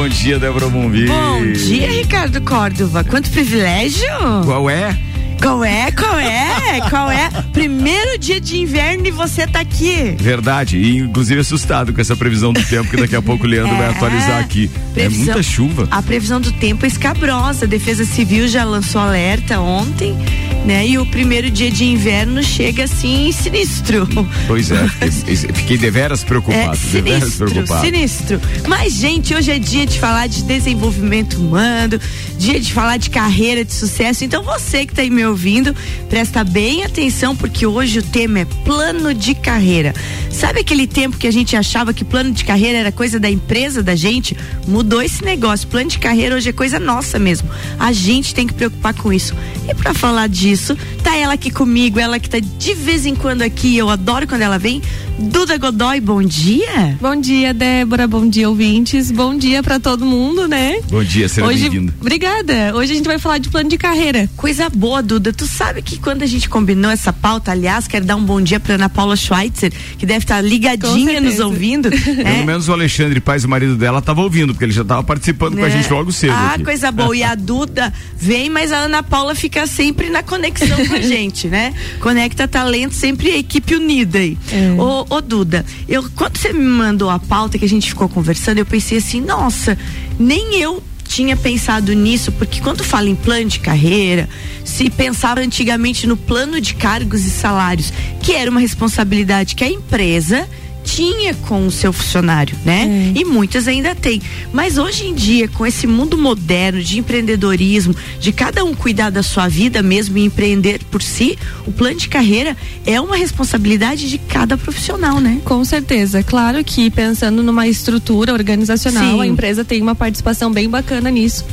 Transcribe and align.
bom 0.00 0.08
dia, 0.08 0.38
Débora 0.38 0.66
Bombi. 0.66 1.04
Bom 1.04 1.52
dia, 1.52 1.86
Ricardo 1.86 2.40
Córdova. 2.40 3.04
Quanto 3.04 3.30
privilégio. 3.30 4.08
Qual 4.46 4.70
é? 4.70 4.98
Qual 5.40 5.64
é? 5.64 5.90
Qual 5.90 6.18
é? 6.18 6.80
Qual 6.90 7.10
é? 7.10 7.30
Primeiro 7.52 8.18
dia 8.18 8.40
de 8.40 8.58
inverno 8.58 9.06
e 9.06 9.10
você 9.10 9.46
tá 9.46 9.60
aqui. 9.60 10.14
Verdade. 10.18 10.76
E 10.76 10.98
inclusive 10.98 11.40
assustado 11.40 11.92
com 11.92 12.00
essa 12.00 12.14
previsão 12.14 12.52
do 12.52 12.62
tempo 12.62 12.90
que 12.90 12.96
daqui 12.96 13.16
a 13.16 13.22
pouco 13.22 13.44
o 13.44 13.46
Leandro 13.48 13.72
é, 13.74 13.78
vai 13.78 13.88
atualizar 13.88 14.40
aqui. 14.40 14.70
É 14.90 14.94
previsão, 14.94 15.22
é 15.22 15.26
muita 15.26 15.42
chuva. 15.42 15.88
A 15.90 16.02
previsão 16.02 16.40
do 16.40 16.52
tempo 16.52 16.84
é 16.84 16.88
escabrosa. 16.88 17.64
A 17.64 17.68
Defesa 17.68 18.04
Civil 18.04 18.48
já 18.48 18.64
lançou 18.64 19.00
alerta 19.00 19.60
ontem 19.60 20.16
né? 20.64 20.86
E 20.86 20.98
o 20.98 21.06
primeiro 21.06 21.50
dia 21.50 21.70
de 21.70 21.84
inverno 21.84 22.42
chega 22.42 22.84
assim 22.84 23.32
sinistro. 23.32 24.08
Pois 24.46 24.70
é, 24.70 24.88
fiquei, 25.10 25.36
fiquei 25.36 25.78
deveras 25.78 26.22
preocupado. 26.22 26.72
É, 26.72 26.76
sinistro, 26.76 27.02
deveras 27.02 27.34
preocupado. 27.36 27.84
sinistro. 27.84 28.40
Mas, 28.68 28.94
gente, 28.94 29.34
hoje 29.34 29.50
é 29.50 29.58
dia 29.58 29.86
de 29.86 29.98
falar 29.98 30.26
de 30.26 30.42
desenvolvimento 30.42 31.34
humano, 31.34 31.98
dia 32.38 32.60
de 32.60 32.72
falar 32.72 32.96
de 32.96 33.10
carreira 33.10 33.64
de 33.64 33.72
sucesso. 33.72 34.24
Então, 34.24 34.42
você 34.42 34.84
que 34.86 34.92
está 34.92 35.02
aí 35.02 35.10
me 35.10 35.24
ouvindo, 35.30 35.74
presta 36.08 36.44
bem 36.44 36.84
atenção, 36.84 37.34
porque 37.34 37.66
hoje 37.66 38.00
o 38.00 38.02
tema 38.02 38.40
é 38.40 38.44
plano 38.44 39.14
de 39.14 39.34
carreira. 39.34 39.94
Sabe 40.30 40.60
aquele 40.60 40.86
tempo 40.86 41.16
que 41.16 41.26
a 41.26 41.30
gente 41.30 41.56
achava 41.56 41.92
que 41.92 42.04
plano 42.04 42.32
de 42.32 42.44
carreira 42.44 42.78
era 42.78 42.92
coisa 42.92 43.18
da 43.18 43.30
empresa 43.30 43.82
da 43.82 43.94
gente? 43.94 44.36
Mudou 44.66 45.02
esse 45.02 45.24
negócio. 45.24 45.68
Plano 45.68 45.90
de 45.90 45.98
carreira 45.98 46.34
hoje 46.34 46.48
é 46.48 46.52
coisa 46.52 46.78
nossa 46.78 47.18
mesmo. 47.18 47.48
A 47.78 47.92
gente 47.92 48.34
tem 48.34 48.46
que 48.46 48.54
preocupar 48.54 48.94
com 48.94 49.12
isso. 49.12 49.34
E 49.68 49.74
para 49.74 49.94
falar 49.94 50.28
disso. 50.28 50.76
Tá 51.02 51.16
ela 51.16 51.34
aqui 51.34 51.50
comigo, 51.50 51.98
ela 51.98 52.18
que 52.18 52.28
tá 52.28 52.38
de 52.40 52.74
vez 52.74 53.06
em 53.06 53.14
quando 53.14 53.42
aqui, 53.42 53.76
eu 53.76 53.88
adoro 53.88 54.26
quando 54.26 54.42
ela 54.42 54.58
vem. 54.58 54.82
Duda 55.20 55.58
Godoy, 55.58 56.00
bom 56.00 56.22
dia. 56.22 56.96
Bom 56.98 57.14
dia, 57.14 57.52
Débora, 57.52 58.06
bom 58.06 58.26
dia, 58.26 58.48
ouvintes. 58.48 59.10
Bom 59.10 59.36
dia 59.36 59.62
para 59.62 59.78
todo 59.78 60.06
mundo, 60.06 60.48
né? 60.48 60.80
Bom 60.90 61.04
dia, 61.04 61.28
seja 61.28 61.46
bem-vinda. 61.46 61.92
Obrigada. 62.00 62.74
Hoje 62.74 62.92
a 62.92 62.94
gente 62.94 63.06
vai 63.06 63.18
falar 63.18 63.36
de 63.36 63.50
plano 63.50 63.68
de 63.68 63.76
carreira. 63.76 64.30
Coisa 64.34 64.70
boa, 64.70 65.02
Duda. 65.02 65.30
Tu 65.30 65.46
sabe 65.46 65.82
que 65.82 65.98
quando 65.98 66.22
a 66.22 66.26
gente 66.26 66.48
combinou 66.48 66.90
essa 66.90 67.12
pauta, 67.12 67.52
aliás, 67.52 67.86
quero 67.86 68.06
dar 68.06 68.16
um 68.16 68.24
bom 68.24 68.40
dia 68.40 68.58
pra 68.58 68.76
Ana 68.76 68.88
Paula 68.88 69.14
Schweitzer, 69.14 69.70
que 69.98 70.06
deve 70.06 70.24
estar 70.24 70.36
tá 70.36 70.40
ligadinha 70.40 71.20
nos 71.20 71.38
ouvindo. 71.38 71.90
Pelo 72.00 72.20
é. 72.20 72.44
menos 72.44 72.68
o 72.68 72.72
Alexandre 72.72 73.20
Paz, 73.20 73.44
o 73.44 73.48
marido 73.48 73.76
dela, 73.76 74.00
tava 74.00 74.22
ouvindo, 74.22 74.54
porque 74.54 74.64
ele 74.64 74.72
já 74.72 74.84
tava 74.84 75.02
participando 75.02 75.56
com 75.56 75.64
a 75.64 75.68
é. 75.68 75.70
gente 75.70 75.92
logo 75.92 76.10
cedo. 76.12 76.32
Ah, 76.32 76.54
aqui. 76.54 76.64
coisa 76.64 76.90
boa. 76.90 77.14
E 77.14 77.22
a 77.22 77.34
Duda 77.34 77.92
vem, 78.16 78.48
mas 78.48 78.72
a 78.72 78.78
Ana 78.78 79.02
Paula 79.02 79.34
fica 79.34 79.66
sempre 79.66 80.08
na 80.08 80.22
conexão 80.22 80.86
com 80.86 80.94
a 80.94 81.00
gente, 81.02 81.46
né? 81.46 81.74
Conecta 82.00 82.48
Talento, 82.48 82.94
sempre 82.94 83.30
a 83.30 83.36
equipe 83.36 83.74
unida 83.74 84.18
aí. 84.18 84.38
É. 84.50 84.80
Ô, 84.80 85.09
ô, 85.10 85.20
Duda, 85.20 85.66
eu, 85.88 86.08
quando 86.14 86.38
você 86.38 86.52
me 86.52 86.64
mandou 86.64 87.10
a 87.10 87.18
pauta 87.18 87.58
que 87.58 87.64
a 87.64 87.68
gente 87.68 87.88
ficou 87.88 88.08
conversando, 88.08 88.58
eu 88.58 88.66
pensei 88.66 88.98
assim, 88.98 89.20
nossa, 89.20 89.76
nem 90.18 90.54
eu 90.54 90.82
tinha 91.04 91.36
pensado 91.36 91.92
nisso, 91.92 92.30
porque 92.30 92.60
quando 92.60 92.84
fala 92.84 93.08
em 93.08 93.16
plano 93.16 93.46
de 93.46 93.58
carreira, 93.58 94.28
se 94.64 94.88
pensava 94.88 95.40
antigamente 95.40 96.06
no 96.06 96.16
plano 96.16 96.60
de 96.60 96.74
cargos 96.74 97.24
e 97.24 97.30
salários, 97.30 97.92
que 98.22 98.32
era 98.32 98.48
uma 98.48 98.60
responsabilidade 98.60 99.56
que 99.56 99.64
a 99.64 99.68
empresa 99.68 100.48
tinha 100.90 101.34
com 101.34 101.66
o 101.66 101.70
seu 101.70 101.92
funcionário, 101.92 102.56
né? 102.64 103.12
É. 103.14 103.20
E 103.20 103.24
muitas 103.24 103.68
ainda 103.68 103.94
têm. 103.94 104.20
Mas 104.52 104.76
hoje 104.76 105.06
em 105.06 105.14
dia, 105.14 105.46
com 105.46 105.64
esse 105.64 105.86
mundo 105.86 106.18
moderno 106.18 106.82
de 106.82 106.98
empreendedorismo, 106.98 107.94
de 108.18 108.32
cada 108.32 108.64
um 108.64 108.74
cuidar 108.74 109.10
da 109.10 109.22
sua 109.22 109.46
vida 109.46 109.82
mesmo 109.82 110.18
e 110.18 110.24
empreender 110.24 110.80
por 110.90 111.00
si, 111.00 111.38
o 111.64 111.70
plano 111.70 111.96
de 111.96 112.08
carreira 112.08 112.56
é 112.84 113.00
uma 113.00 113.16
responsabilidade 113.16 114.10
de 114.10 114.18
cada 114.18 114.56
profissional, 114.58 115.20
né? 115.20 115.40
Com 115.44 115.64
certeza. 115.64 116.24
Claro 116.24 116.64
que 116.64 116.90
pensando 116.90 117.40
numa 117.40 117.68
estrutura 117.68 118.32
organizacional, 118.32 119.16
Sim. 119.16 119.20
a 119.20 119.26
empresa 119.26 119.64
tem 119.64 119.80
uma 119.80 119.94
participação 119.94 120.50
bem 120.50 120.68
bacana 120.68 121.08
nisso. 121.08 121.44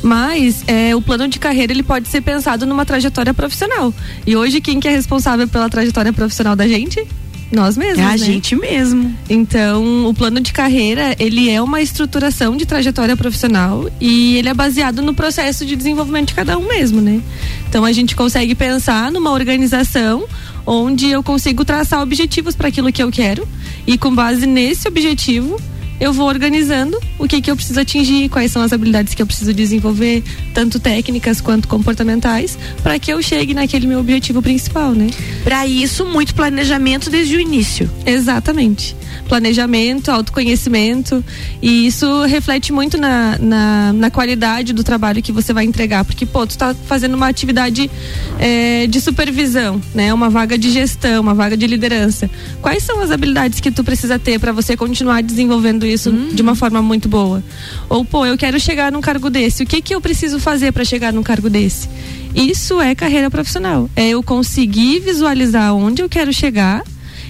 Mas 0.00 0.62
é, 0.68 0.94
o 0.94 1.02
plano 1.02 1.26
de 1.26 1.40
carreira 1.40 1.72
ele 1.72 1.82
pode 1.82 2.08
ser 2.08 2.20
pensado 2.20 2.64
numa 2.64 2.86
trajetória 2.86 3.34
profissional. 3.34 3.92
E 4.24 4.36
hoje 4.36 4.60
quem 4.60 4.78
que 4.78 4.86
é 4.86 4.92
responsável 4.92 5.48
pela 5.48 5.68
trajetória 5.68 6.12
profissional 6.12 6.54
da 6.54 6.68
gente? 6.68 7.04
Nós 7.50 7.76
mesmos. 7.76 7.98
É 7.98 8.04
a 8.04 8.10
né? 8.10 8.18
gente 8.18 8.56
mesmo. 8.56 9.14
Então, 9.28 10.06
o 10.06 10.14
plano 10.14 10.40
de 10.40 10.52
carreira, 10.52 11.14
ele 11.18 11.48
é 11.48 11.62
uma 11.62 11.80
estruturação 11.80 12.56
de 12.56 12.66
trajetória 12.66 13.16
profissional 13.16 13.88
e 14.00 14.36
ele 14.36 14.48
é 14.48 14.54
baseado 14.54 15.00
no 15.02 15.14
processo 15.14 15.64
de 15.64 15.76
desenvolvimento 15.76 16.28
de 16.28 16.34
cada 16.34 16.58
um 16.58 16.66
mesmo, 16.66 17.00
né? 17.00 17.20
Então, 17.68 17.84
a 17.84 17.92
gente 17.92 18.16
consegue 18.16 18.54
pensar 18.54 19.12
numa 19.12 19.30
organização 19.30 20.26
onde 20.66 21.08
eu 21.08 21.22
consigo 21.22 21.64
traçar 21.64 22.02
objetivos 22.02 22.56
para 22.56 22.68
aquilo 22.68 22.92
que 22.92 23.02
eu 23.02 23.10
quero 23.10 23.46
e 23.86 23.96
com 23.96 24.12
base 24.12 24.46
nesse 24.46 24.88
objetivo, 24.88 25.60
eu 26.00 26.12
vou 26.12 26.28
organizando 26.28 26.98
o 27.18 27.26
que 27.26 27.40
que 27.40 27.50
eu 27.50 27.56
preciso 27.56 27.80
atingir, 27.80 28.28
quais 28.28 28.52
são 28.52 28.62
as 28.62 28.72
habilidades 28.72 29.14
que 29.14 29.22
eu 29.22 29.26
preciso 29.26 29.52
desenvolver, 29.52 30.22
tanto 30.52 30.78
técnicas 30.78 31.40
quanto 31.40 31.68
comportamentais, 31.68 32.58
para 32.82 32.98
que 32.98 33.12
eu 33.12 33.22
chegue 33.22 33.54
naquele 33.54 33.86
meu 33.86 34.00
objetivo 34.00 34.42
principal, 34.42 34.92
né? 34.92 35.08
Para 35.44 35.66
isso, 35.66 36.04
muito 36.04 36.34
planejamento 36.34 37.10
desde 37.10 37.36
o 37.36 37.40
início. 37.40 37.90
Exatamente 38.04 38.96
planejamento, 39.26 40.10
autoconhecimento 40.10 41.24
e 41.60 41.86
isso 41.86 42.22
reflete 42.24 42.72
muito 42.72 42.96
na, 42.96 43.36
na, 43.38 43.92
na, 43.92 44.10
qualidade 44.10 44.72
do 44.72 44.82
trabalho 44.82 45.22
que 45.22 45.32
você 45.32 45.52
vai 45.52 45.64
entregar, 45.64 46.04
porque 46.04 46.24
pô, 46.24 46.46
tu 46.46 46.50
está 46.50 46.74
fazendo 46.74 47.14
uma 47.14 47.28
atividade 47.28 47.90
é, 48.38 48.86
de 48.86 49.00
supervisão, 49.00 49.80
né? 49.94 50.12
Uma 50.14 50.30
vaga 50.30 50.56
de 50.56 50.70
gestão, 50.70 51.20
uma 51.20 51.34
vaga 51.34 51.56
de 51.56 51.66
liderança. 51.66 52.30
Quais 52.62 52.82
são 52.82 53.00
as 53.00 53.10
habilidades 53.10 53.60
que 53.60 53.70
tu 53.70 53.84
precisa 53.84 54.18
ter 54.18 54.38
para 54.38 54.52
você 54.52 54.76
continuar 54.76 55.22
desenvolvendo 55.22 55.84
isso 55.84 56.10
uhum. 56.10 56.28
de 56.28 56.42
uma 56.42 56.54
forma 56.54 56.80
muito 56.80 57.08
boa? 57.08 57.42
Ou 57.88 58.04
pô, 58.04 58.24
eu 58.24 58.38
quero 58.38 58.58
chegar 58.58 58.90
num 58.92 59.00
cargo 59.00 59.28
desse, 59.28 59.62
o 59.62 59.66
que 59.66 59.82
que 59.82 59.94
eu 59.94 60.00
preciso 60.00 60.38
fazer 60.38 60.72
para 60.72 60.84
chegar 60.84 61.12
num 61.12 61.22
cargo 61.22 61.50
desse? 61.50 61.88
Isso 62.34 62.80
é 62.80 62.94
carreira 62.94 63.30
profissional. 63.30 63.88
É 63.96 64.08
eu 64.08 64.22
conseguir 64.22 65.00
visualizar 65.00 65.74
onde 65.74 66.02
eu 66.02 66.08
quero 66.08 66.32
chegar 66.32 66.82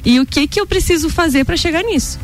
e 0.06 0.20
o 0.20 0.24
que 0.24 0.46
que 0.46 0.60
eu 0.60 0.66
preciso 0.66 1.10
fazer 1.10 1.44
para 1.44 1.56
chegar 1.56 1.82
nisso. 1.82 2.18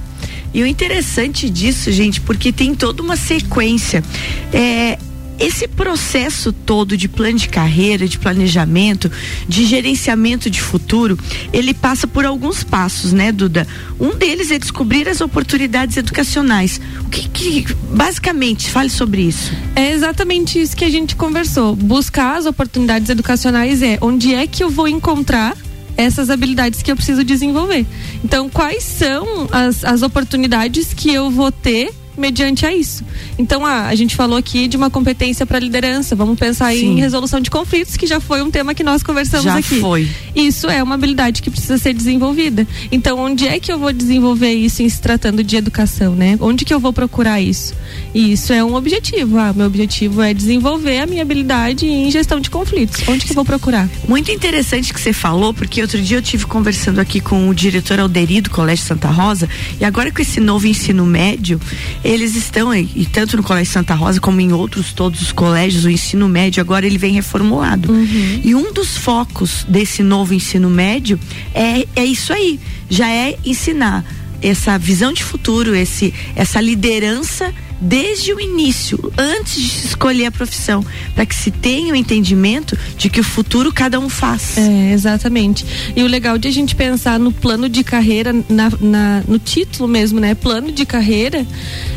E 0.54 0.62
o 0.62 0.66
interessante 0.66 1.50
disso, 1.50 1.90
gente, 1.90 2.20
porque 2.20 2.52
tem 2.52 2.74
toda 2.74 3.02
uma 3.02 3.16
sequência. 3.16 4.04
É, 4.52 4.98
esse 5.40 5.66
processo 5.66 6.52
todo 6.52 6.96
de 6.96 7.08
plano 7.08 7.38
de 7.38 7.48
carreira, 7.48 8.06
de 8.06 8.18
planejamento, 8.18 9.10
de 9.48 9.64
gerenciamento 9.64 10.48
de 10.48 10.60
futuro, 10.60 11.18
ele 11.52 11.74
passa 11.74 12.06
por 12.06 12.24
alguns 12.24 12.62
passos, 12.62 13.12
né, 13.12 13.32
Duda? 13.32 13.66
Um 13.98 14.14
deles 14.14 14.52
é 14.52 14.58
descobrir 14.58 15.08
as 15.08 15.20
oportunidades 15.20 15.96
educacionais. 15.96 16.80
O 17.00 17.08
que, 17.08 17.28
que 17.28 17.74
basicamente 17.90 18.70
fale 18.70 18.90
sobre 18.90 19.22
isso? 19.22 19.52
É 19.74 19.90
exatamente 19.90 20.60
isso 20.60 20.76
que 20.76 20.84
a 20.84 20.90
gente 20.90 21.16
conversou. 21.16 21.74
Buscar 21.74 22.36
as 22.36 22.46
oportunidades 22.46 23.08
educacionais 23.08 23.82
é 23.82 23.98
onde 24.00 24.32
é 24.32 24.46
que 24.46 24.62
eu 24.62 24.70
vou 24.70 24.86
encontrar 24.86 25.56
essas 25.96 26.30
habilidades 26.30 26.82
que 26.82 26.90
eu 26.90 26.96
preciso 26.96 27.24
desenvolver. 27.24 27.86
Então, 28.24 28.48
quais 28.48 28.82
são 28.82 29.48
as, 29.50 29.84
as 29.84 30.02
oportunidades 30.02 30.92
que 30.94 31.12
eu 31.12 31.30
vou 31.30 31.50
ter 31.50 31.92
mediante 32.16 32.66
a 32.66 32.74
isso. 32.74 33.04
Então, 33.38 33.64
ah, 33.64 33.86
a 33.86 33.94
gente 33.94 34.14
falou 34.14 34.36
aqui 34.36 34.68
de 34.68 34.76
uma 34.76 34.90
competência 34.90 35.46
para 35.46 35.58
liderança. 35.58 36.14
Vamos 36.14 36.38
pensar 36.38 36.74
em 36.74 36.96
resolução 36.96 37.40
de 37.40 37.50
conflitos, 37.50 37.96
que 37.96 38.06
já 38.06 38.20
foi 38.20 38.42
um 38.42 38.50
tema 38.50 38.74
que 38.74 38.82
nós 38.82 39.02
conversamos 39.02 39.44
já 39.44 39.56
aqui. 39.56 39.80
Foi. 39.80 40.08
Isso 40.34 40.68
é 40.68 40.82
uma 40.82 40.94
habilidade 40.94 41.42
que 41.42 41.50
precisa 41.50 41.78
ser 41.78 41.92
desenvolvida. 41.92 42.66
Então, 42.90 43.18
onde 43.18 43.46
é 43.46 43.58
que 43.58 43.72
eu 43.72 43.78
vou 43.78 43.92
desenvolver 43.92 44.52
isso 44.52 44.82
em 44.82 44.88
se 44.88 45.00
tratando 45.00 45.42
de 45.42 45.56
educação, 45.56 46.14
né? 46.14 46.36
Onde 46.40 46.64
que 46.64 46.72
eu 46.72 46.80
vou 46.80 46.92
procurar 46.92 47.40
isso? 47.40 47.74
E 48.14 48.32
isso 48.32 48.52
é 48.52 48.62
um 48.62 48.74
objetivo. 48.74 49.38
Ah, 49.38 49.52
meu 49.52 49.66
objetivo 49.66 50.22
é 50.22 50.34
desenvolver 50.34 50.98
a 50.98 51.06
minha 51.06 51.22
habilidade 51.22 51.86
em 51.86 52.10
gestão 52.10 52.40
de 52.40 52.50
conflitos. 52.50 53.02
Onde 53.08 53.24
que 53.24 53.32
eu 53.32 53.36
vou 53.36 53.44
procurar? 53.44 53.88
Muito 54.06 54.30
interessante 54.30 54.92
que 54.92 55.00
você 55.00 55.12
falou, 55.12 55.54
porque 55.54 55.80
outro 55.80 56.00
dia 56.00 56.18
eu 56.18 56.22
tive 56.22 56.46
conversando 56.46 57.00
aqui 57.00 57.20
com 57.20 57.48
o 57.48 57.54
diretor 57.54 58.00
Alderi 58.00 58.40
do 58.40 58.50
Colégio 58.50 58.84
Santa 58.84 59.08
Rosa, 59.08 59.48
e 59.80 59.84
agora 59.84 60.10
com 60.10 60.20
esse 60.20 60.40
novo 60.40 60.66
ensino 60.66 61.06
médio, 61.06 61.60
eles 62.04 62.34
estão, 62.34 62.74
e 62.74 63.06
tanto 63.12 63.36
no 63.36 63.42
Colégio 63.42 63.72
Santa 63.72 63.94
Rosa 63.94 64.20
como 64.20 64.40
em 64.40 64.52
outros 64.52 64.92
todos 64.92 65.22
os 65.22 65.32
colégios, 65.32 65.84
o 65.84 65.90
ensino 65.90 66.28
médio 66.28 66.60
agora 66.60 66.84
ele 66.84 66.98
vem 66.98 67.12
reformulado. 67.12 67.92
Uhum. 67.92 68.40
E 68.42 68.54
um 68.54 68.72
dos 68.72 68.96
focos 68.96 69.64
desse 69.68 70.02
novo 70.02 70.34
ensino 70.34 70.68
médio 70.68 71.18
é, 71.54 71.86
é 71.94 72.04
isso 72.04 72.32
aí, 72.32 72.58
já 72.88 73.08
é 73.08 73.36
ensinar 73.44 74.04
essa 74.42 74.76
visão 74.76 75.12
de 75.12 75.22
futuro, 75.22 75.74
esse, 75.74 76.12
essa 76.34 76.60
liderança 76.60 77.54
desde 77.82 78.32
o 78.32 78.40
início, 78.40 79.12
antes 79.18 79.60
de 79.60 79.68
se 79.68 79.86
escolher 79.88 80.26
a 80.26 80.30
profissão, 80.30 80.84
para 81.14 81.26
que 81.26 81.34
se 81.34 81.50
tenha 81.50 81.92
o 81.92 81.96
entendimento 81.96 82.78
de 82.96 83.10
que 83.10 83.20
o 83.20 83.24
futuro 83.24 83.72
cada 83.72 83.98
um 83.98 84.08
faz. 84.08 84.56
É, 84.56 84.92
exatamente. 84.92 85.66
E 85.96 86.02
o 86.02 86.06
legal 86.06 86.38
de 86.38 86.46
a 86.46 86.50
gente 86.52 86.76
pensar 86.76 87.18
no 87.18 87.32
plano 87.32 87.68
de 87.68 87.82
carreira, 87.82 88.32
na, 88.48 88.70
na, 88.80 89.22
no 89.26 89.38
título 89.38 89.88
mesmo, 89.88 90.20
né? 90.20 90.34
Plano 90.34 90.70
de 90.70 90.86
carreira, 90.86 91.44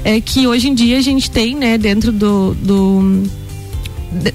é 0.03 0.19
que 0.19 0.47
hoje 0.47 0.69
em 0.69 0.73
dia 0.73 0.97
a 0.97 1.01
gente 1.01 1.29
tem, 1.29 1.55
né, 1.55 1.77
dentro 1.77 2.11
do, 2.11 2.55
do 2.55 3.23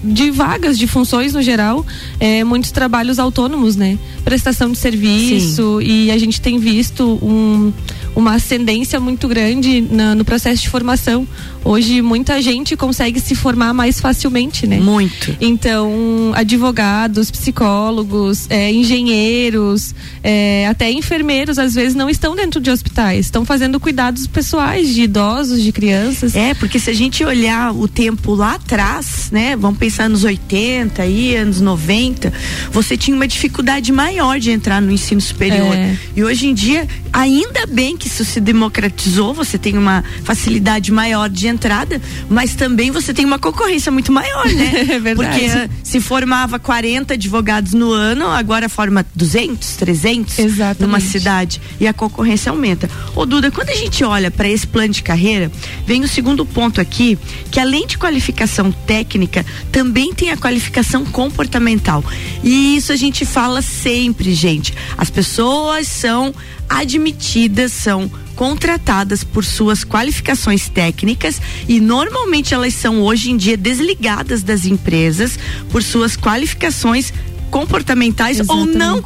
de 0.03 0.31
vagas, 0.31 0.79
de 0.79 0.87
funções 0.87 1.33
no 1.33 1.43
geral, 1.43 1.85
é, 2.19 2.45
muitos 2.45 2.71
trabalhos 2.71 3.19
autônomos, 3.19 3.77
né? 3.77 3.99
Prestação 4.25 4.71
de 4.71 4.79
serviço 4.79 5.79
Sim. 5.81 5.87
e 5.87 6.11
a 6.11 6.19
gente 6.19 6.41
tem 6.41 6.59
visto 6.59 7.19
um, 7.23 7.73
uma 8.15 8.35
ascendência 8.35 9.01
muito 9.01 9.27
grande 9.29 9.81
na, 9.81 10.15
no 10.15 10.25
processo 10.25 10.63
de 10.63 10.69
formação. 10.69 11.27
Hoje 11.63 12.01
muita 12.01 12.41
gente 12.41 12.75
consegue 12.77 13.21
se 13.21 13.35
formar 13.35 13.75
mais 13.75 14.01
facilmente, 14.01 14.67
né? 14.67 14.81
Muito. 14.81 15.37
Então, 15.41 16.33
advogados, 16.35 17.31
psicólogos, 17.31 18.47
é, 18.49 18.73
engenheiros, 18.73 19.95
é, 20.23 20.67
até 20.69 20.91
enfermeiros, 20.91 21.59
às 21.59 21.75
vezes 21.75 21.95
não 21.95 22.09
estão 22.09 22.35
dentro 22.35 22.61
de 22.61 22.71
hospitais, 22.71 23.27
estão 23.27 23.45
fazendo 23.45 23.79
cuidados 23.79 24.27
pessoais 24.27 24.95
de 24.95 25.03
idosos, 25.03 25.63
de 25.63 25.71
crianças. 25.71 26.35
É, 26.35 26.55
porque 26.55 26.79
se 26.79 26.89
a 26.89 26.95
gente 26.95 27.23
olhar 27.25 27.75
o 27.75 27.87
tempo 27.87 28.35
lá 28.35 28.55
atrás, 28.55 29.29
né? 29.31 29.55
Vamos 29.57 29.70
pensar 29.75 30.09
nos 30.09 30.25
80 30.25 31.05
e 31.07 31.37
anos 31.37 31.61
90, 31.61 32.33
você 32.71 32.97
tinha 32.97 33.17
uma 33.17 33.27
dificuldade 33.27 33.93
maior 33.93 34.39
de 34.39 34.51
entrar 34.51 34.81
no 34.81 34.91
ensino 34.91 35.21
superior. 35.21 35.75
É. 35.75 35.97
E 36.17 36.25
hoje 36.25 36.47
em 36.47 36.55
dia, 36.55 36.87
ainda 37.13 37.67
bem 37.67 37.97
que 37.97 38.07
isso 38.07 38.25
se 38.25 38.41
democratizou, 38.41 39.35
você 39.35 39.59
tem 39.59 39.77
uma 39.77 40.05
facilidade 40.25 40.93
maior 40.93 41.29
de 41.29 41.47
entrada, 41.47 42.01
mas 42.29 42.55
também 42.55 42.91
você 42.91 43.13
tem 43.13 43.25
uma 43.25 43.39
concorrência 43.39 43.91
muito 43.91 44.13
maior, 44.13 44.47
né? 44.47 44.87
É 44.91 44.99
verdade. 44.99 45.41
Porque 45.41 45.71
se 45.83 46.01
formava 46.01 46.59
40 46.59 47.15
advogados 47.15 47.75
no 47.75 47.93
ano, 47.93 48.27
agora 48.27 48.69
forma 48.69 49.05
200, 49.15 49.77
300 49.77 50.39
Exatamente. 50.39 50.83
numa 50.83 51.01
cidade 51.01 51.61
e 51.79 51.87
a 51.87 51.93
concorrência 51.93 52.51
aumenta. 52.51 52.89
Ô 53.15 53.25
Duda, 53.25 53.51
quando 53.51 53.71
a 53.71 53.75
gente 53.75 54.03
olha 54.05 54.31
para 54.31 54.49
esse 54.49 54.67
plano 54.67 54.93
de 54.93 55.03
carreira, 55.03 55.51
vem 55.87 56.03
o 56.03 56.09
segundo 56.09 56.45
ponto 56.45 56.81
aqui, 56.81 57.19
que 57.51 57.61
além 57.61 57.87
de 57.87 57.99
qualificação 57.99 58.73
técnica, 58.73 59.45
também 59.71 60.13
tem 60.13 60.31
a 60.31 60.37
qualificação 60.37 61.05
comportamental. 61.05 62.05
E 62.43 62.77
isso 62.77 62.93
a 62.93 62.97
gente 62.97 63.25
fala 63.25 63.63
sempre, 63.63 64.35
gente. 64.35 64.75
As 64.97 65.11
pessoas 65.11 65.87
são 65.89 66.35
admitidas, 66.69 67.73
são 67.73 68.11
contratadas 68.37 69.23
por 69.23 69.45
suas 69.45 69.85
qualificações 69.85 70.69
técnicas 70.69 71.41
e 71.69 71.79
normalmente 71.79 72.55
elas 72.55 72.73
são 72.73 73.03
hoje 73.03 73.31
em 73.31 73.37
dia 73.37 73.55
desligadas 73.55 74.43
das 74.43 74.65
empresas 74.65 75.39
por 75.71 75.83
suas 75.83 76.17
qualificações 76.17 77.13
comportamentais 77.51 78.39
Exatamente. 78.41 78.73
ou 78.73 78.79
não 78.79 79.03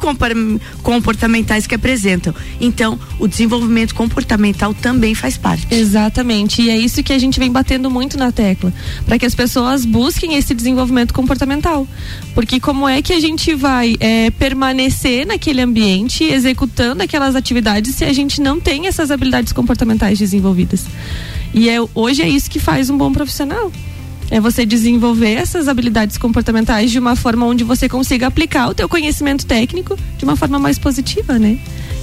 comportamentais 0.81 1.67
que 1.67 1.75
apresentam. 1.75 2.33
Então, 2.61 2.99
o 3.19 3.27
desenvolvimento 3.27 3.93
comportamental 3.93 4.73
também 4.73 5.15
faz 5.15 5.37
parte. 5.37 5.67
Exatamente. 5.73 6.61
E 6.61 6.69
é 6.69 6.77
isso 6.77 7.03
que 7.03 7.11
a 7.11 7.17
gente 7.17 7.39
vem 7.39 7.51
batendo 7.51 7.89
muito 7.89 8.17
na 8.17 8.31
tecla, 8.31 8.71
para 9.05 9.17
que 9.17 9.25
as 9.25 9.35
pessoas 9.35 9.85
busquem 9.85 10.35
esse 10.35 10.53
desenvolvimento 10.53 11.13
comportamental. 11.13 11.87
Porque 12.33 12.59
como 12.59 12.87
é 12.87 13.01
que 13.01 13.13
a 13.13 13.19
gente 13.19 13.53
vai 13.53 13.95
é, 13.99 14.29
permanecer 14.31 15.25
naquele 15.25 15.61
ambiente 15.61 16.23
executando 16.23 17.03
aquelas 17.03 17.35
atividades 17.35 17.95
se 17.95 18.05
a 18.05 18.13
gente 18.13 18.39
não 18.39 18.59
tem 18.59 18.87
essas 18.87 19.11
habilidades 19.11 19.51
comportamentais 19.51 20.19
desenvolvidas? 20.19 20.85
E 21.53 21.69
é, 21.69 21.77
hoje 21.93 22.21
é 22.21 22.29
isso 22.29 22.49
que 22.49 22.59
faz 22.59 22.89
um 22.89 22.97
bom 22.97 23.11
profissional 23.11 23.71
é 24.29 24.39
você 24.39 24.65
desenvolver 24.65 25.33
essas 25.33 25.67
habilidades 25.67 26.17
comportamentais 26.17 26.91
de 26.91 26.99
uma 26.99 27.15
forma 27.15 27.45
onde 27.45 27.63
você 27.63 27.87
consiga 27.87 28.27
aplicar 28.27 28.69
o 28.69 28.73
teu 28.73 28.89
conhecimento 28.89 29.45
técnico 29.45 29.97
de 30.17 30.23
uma 30.23 30.35
forma 30.35 30.59
mais 30.59 30.77
positiva, 30.77 31.37
né? 31.37 31.57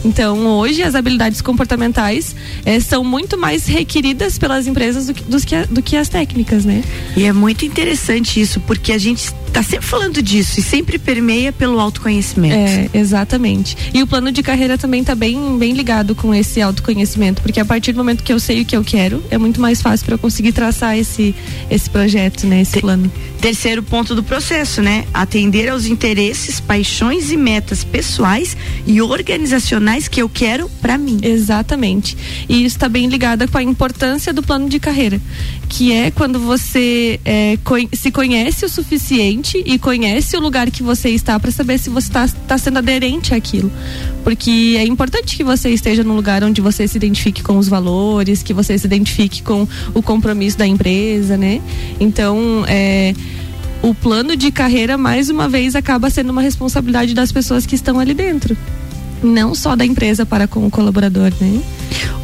Então, 0.04 0.46
hoje 0.46 0.82
as 0.82 0.94
habilidades 0.94 1.40
comportamentais 1.40 2.34
é, 2.64 2.80
são 2.80 3.04
muito 3.04 3.38
mais 3.38 3.66
requeridas 3.66 4.36
pelas 4.36 4.66
empresas 4.66 5.06
do 5.06 5.14
que, 5.14 5.22
do, 5.22 5.40
que, 5.40 5.66
do 5.66 5.82
que 5.82 5.96
as 5.96 6.08
técnicas, 6.08 6.64
né? 6.64 6.82
E 7.16 7.24
é 7.24 7.32
muito 7.32 7.64
interessante 7.64 8.40
isso, 8.40 8.60
porque 8.60 8.92
a 8.92 8.98
gente 8.98 9.32
está 9.52 9.62
sempre 9.62 9.86
falando 9.86 10.22
disso 10.22 10.58
e 10.58 10.62
sempre 10.62 10.98
permeia 10.98 11.52
pelo 11.52 11.78
autoconhecimento. 11.78 12.54
É, 12.54 12.88
exatamente. 12.94 13.76
E 13.92 14.02
o 14.02 14.06
plano 14.06 14.32
de 14.32 14.42
carreira 14.42 14.78
também 14.78 15.02
está 15.02 15.14
bem, 15.14 15.58
bem 15.58 15.74
ligado 15.74 16.14
com 16.14 16.34
esse 16.34 16.60
autoconhecimento, 16.60 17.42
porque 17.42 17.60
a 17.60 17.64
partir 17.64 17.92
do 17.92 17.98
momento 17.98 18.24
que 18.24 18.32
eu 18.32 18.40
sei 18.40 18.62
o 18.62 18.64
que 18.64 18.74
eu 18.74 18.82
quero, 18.82 19.22
é 19.30 19.36
muito 19.36 19.60
mais 19.60 19.82
fácil 19.82 20.06
para 20.06 20.14
eu 20.14 20.18
conseguir 20.18 20.52
traçar 20.52 20.96
esse, 20.96 21.34
esse 21.70 21.88
projeto, 21.88 22.46
né? 22.46 22.62
Esse 22.62 22.72
Te, 22.72 22.80
plano. 22.80 23.12
Terceiro 23.40 23.82
ponto 23.82 24.14
do 24.14 24.22
processo, 24.22 24.80
né? 24.80 25.04
Atender 25.12 25.68
aos 25.68 25.84
interesses, 25.84 26.58
paixões 26.58 27.30
e 27.30 27.36
metas 27.36 27.84
pessoais 27.84 28.56
e 28.86 29.02
organizacionais 29.02 30.08
que 30.08 30.22
eu 30.22 30.28
quero 30.28 30.68
para 30.80 30.96
mim. 30.96 31.18
Exatamente. 31.22 32.16
E 32.48 32.64
isso 32.64 32.76
está 32.76 32.88
bem 32.88 33.06
ligado 33.06 33.46
com 33.50 33.58
a 33.58 33.62
importância 33.62 34.32
do 34.32 34.42
plano 34.42 34.68
de 34.68 34.80
carreira, 34.80 35.20
que 35.68 35.92
é 35.92 36.10
quando 36.10 36.40
você 36.40 37.20
é, 37.24 37.58
se 37.92 38.10
conhece 38.10 38.64
o 38.64 38.68
suficiente 38.68 39.41
e 39.64 39.78
conhece 39.78 40.36
o 40.36 40.40
lugar 40.40 40.70
que 40.70 40.82
você 40.82 41.10
está 41.10 41.38
para 41.38 41.50
saber 41.50 41.78
se 41.78 41.90
você 41.90 42.08
está 42.08 42.28
tá 42.46 42.58
sendo 42.58 42.78
aderente 42.78 43.34
àquilo. 43.34 43.70
Porque 44.22 44.76
é 44.78 44.84
importante 44.84 45.36
que 45.36 45.44
você 45.44 45.70
esteja 45.70 46.04
num 46.04 46.14
lugar 46.14 46.44
onde 46.44 46.60
você 46.60 46.86
se 46.86 46.96
identifique 46.96 47.42
com 47.42 47.58
os 47.58 47.68
valores, 47.68 48.42
que 48.42 48.54
você 48.54 48.78
se 48.78 48.86
identifique 48.86 49.42
com 49.42 49.66
o 49.94 50.02
compromisso 50.02 50.56
da 50.56 50.66
empresa, 50.66 51.36
né? 51.36 51.60
Então, 51.98 52.64
é 52.68 53.14
o 53.82 53.92
plano 53.92 54.36
de 54.36 54.52
carreira, 54.52 54.96
mais 54.96 55.28
uma 55.28 55.48
vez, 55.48 55.74
acaba 55.74 56.08
sendo 56.08 56.30
uma 56.30 56.40
responsabilidade 56.40 57.14
das 57.14 57.32
pessoas 57.32 57.66
que 57.66 57.74
estão 57.74 57.98
ali 57.98 58.14
dentro. 58.14 58.56
Não 59.22 59.54
só 59.54 59.76
da 59.76 59.84
empresa 59.84 60.26
para 60.26 60.48
com 60.48 60.66
o 60.66 60.70
colaborador, 60.70 61.32
né? 61.40 61.62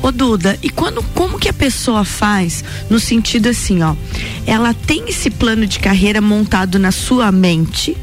Ô 0.03 0.11
Duda, 0.11 0.59
e 0.63 0.71
quando 0.71 1.03
como 1.15 1.39
que 1.39 1.49
a 1.49 1.53
pessoa 1.53 2.05
faz 2.05 2.65
no 2.89 2.99
sentido 2.99 3.49
assim, 3.49 3.83
ó, 3.83 3.95
ela 4.47 4.73
tem 4.75 5.09
esse 5.09 5.31
plano 5.31 5.67
de 5.67 5.79
carreira 5.79 6.21
montado 6.21 6.79
na 6.79 6.91
sua 6.91 7.31
mente, 7.31 7.97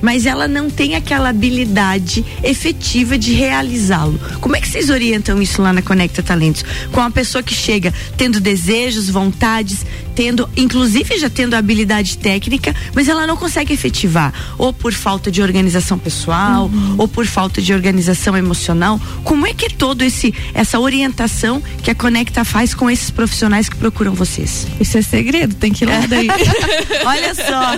mas 0.00 0.26
ela 0.26 0.48
não 0.48 0.68
tem 0.68 0.94
aquela 0.94 1.28
habilidade 1.28 2.24
efetiva 2.42 3.18
de 3.18 3.32
realizá-lo. 3.32 4.18
Como 4.40 4.56
é 4.56 4.60
que 4.60 4.68
vocês 4.68 4.90
orientam 4.90 5.40
isso 5.40 5.62
lá 5.62 5.72
na 5.72 5.82
Conecta 5.82 6.22
Talentos? 6.22 6.64
Com 6.90 7.00
a 7.00 7.10
pessoa 7.10 7.42
que 7.42 7.54
chega 7.54 7.92
tendo 8.16 8.40
desejos, 8.40 9.08
vontades, 9.08 9.84
tendo, 10.14 10.48
inclusive 10.56 11.18
já 11.18 11.30
tendo 11.30 11.54
habilidade 11.54 12.18
técnica, 12.18 12.74
mas 12.94 13.08
ela 13.08 13.26
não 13.26 13.36
consegue 13.36 13.72
efetivar, 13.72 14.32
ou 14.58 14.72
por 14.72 14.92
falta 14.92 15.30
de 15.30 15.42
organização 15.42 15.98
pessoal, 15.98 16.66
uhum. 16.66 16.96
ou 16.98 17.08
por 17.08 17.26
falta 17.26 17.60
de 17.60 17.72
organização 17.72 18.36
emocional. 18.36 19.00
Como 19.24 19.46
é 19.46 19.54
que 19.54 19.66
é 19.66 19.68
todo 19.68 20.02
esse 20.02 20.34
essa 20.54 20.78
orientação 20.78 21.62
que 21.82 21.90
a 21.90 21.94
Conecta 21.94 22.44
faz 22.44 22.74
com 22.74 22.90
esses 22.90 23.10
profissionais 23.10 23.68
que 23.68 23.76
procuram 23.76 24.14
vocês? 24.14 24.66
Isso 24.80 24.98
é 24.98 25.02
segredo, 25.02 25.54
tem 25.54 25.72
que 25.72 25.84
ir 25.84 25.88
lá 25.88 26.06
daí. 26.06 26.28
Olha 27.04 27.34
só. 27.34 27.76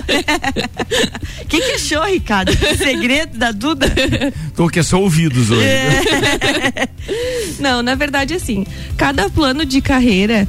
O 1.41 1.45
que, 1.47 1.61
que 1.61 1.79
achou, 1.85 2.03
Ricardo? 2.03 2.51
Segredo 2.77 3.37
da 3.37 3.51
Duda? 3.51 3.87
Tô 4.55 4.67
que 4.67 4.79
é 4.79 4.83
só 4.83 4.99
ouvidos 4.99 5.51
hoje. 5.51 5.63
É. 5.63 6.89
Não, 7.59 7.83
na 7.83 7.93
verdade, 7.93 8.33
assim, 8.33 8.65
cada 8.97 9.29
plano 9.29 9.65
de 9.65 9.81
carreira 9.81 10.47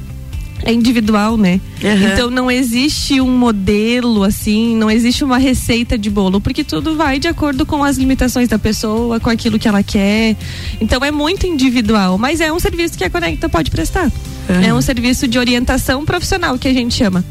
é 0.62 0.72
individual, 0.72 1.36
né? 1.36 1.60
Uhum. 1.82 2.12
Então 2.12 2.30
não 2.30 2.50
existe 2.50 3.20
um 3.20 3.28
modelo 3.28 4.24
assim, 4.24 4.74
não 4.74 4.90
existe 4.90 5.22
uma 5.22 5.36
receita 5.36 5.98
de 5.98 6.08
bolo, 6.08 6.40
porque 6.40 6.64
tudo 6.64 6.96
vai 6.96 7.18
de 7.18 7.28
acordo 7.28 7.66
com 7.66 7.84
as 7.84 7.98
limitações 7.98 8.48
da 8.48 8.58
pessoa, 8.58 9.20
com 9.20 9.28
aquilo 9.28 9.58
que 9.58 9.68
ela 9.68 9.82
quer. 9.82 10.34
Então 10.80 11.04
é 11.04 11.10
muito 11.10 11.46
individual, 11.46 12.16
mas 12.16 12.40
é 12.40 12.50
um 12.50 12.58
serviço 12.58 12.96
que 12.96 13.04
a 13.04 13.10
Conecta 13.10 13.48
pode 13.50 13.70
prestar. 13.70 14.10
Uhum. 14.48 14.62
É 14.62 14.72
um 14.72 14.80
serviço 14.80 15.28
de 15.28 15.38
orientação 15.38 16.04
profissional 16.06 16.58
que 16.58 16.66
a 16.66 16.72
gente 16.72 16.94
chama 16.94 17.22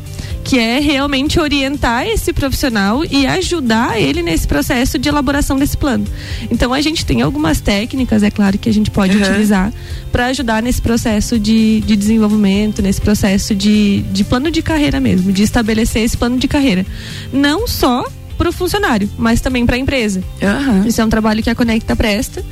que 0.45 0.59
é 0.59 0.79
realmente 0.79 1.39
orientar 1.39 2.07
esse 2.07 2.31
profissional 2.31 3.03
e 3.03 3.25
ajudar 3.25 3.99
ele 3.99 4.21
nesse 4.21 4.47
processo 4.47 4.99
de 4.99 5.09
elaboração 5.09 5.57
desse 5.57 5.75
plano. 5.75 6.05
Então 6.51 6.71
a 6.71 6.79
gente 6.81 7.03
tem 7.03 7.23
algumas 7.23 7.59
técnicas, 7.59 8.21
é 8.21 8.29
claro, 8.29 8.55
que 8.59 8.69
a 8.69 8.73
gente 8.73 8.91
pode 8.91 9.17
uhum. 9.17 9.23
utilizar 9.23 9.73
para 10.11 10.27
ajudar 10.27 10.61
nesse 10.61 10.79
processo 10.79 11.39
de, 11.39 11.81
de 11.81 11.95
desenvolvimento, 11.95 12.79
nesse 12.83 13.01
processo 13.01 13.55
de, 13.55 14.03
de 14.13 14.23
plano 14.23 14.51
de 14.51 14.61
carreira 14.61 14.99
mesmo, 14.99 15.33
de 15.33 15.41
estabelecer 15.41 16.03
esse 16.03 16.15
plano 16.15 16.37
de 16.37 16.47
carreira. 16.47 16.85
Não 17.33 17.67
só 17.67 18.05
para 18.37 18.49
o 18.49 18.51
funcionário, 18.51 19.09
mas 19.17 19.41
também 19.41 19.65
para 19.65 19.77
a 19.77 19.79
empresa. 19.79 20.23
Uhum. 20.41 20.85
Isso 20.85 21.01
é 21.01 21.05
um 21.05 21.09
trabalho 21.09 21.41
que 21.41 21.49
a 21.49 21.55
Conecta 21.55 21.95
presta 21.95 22.45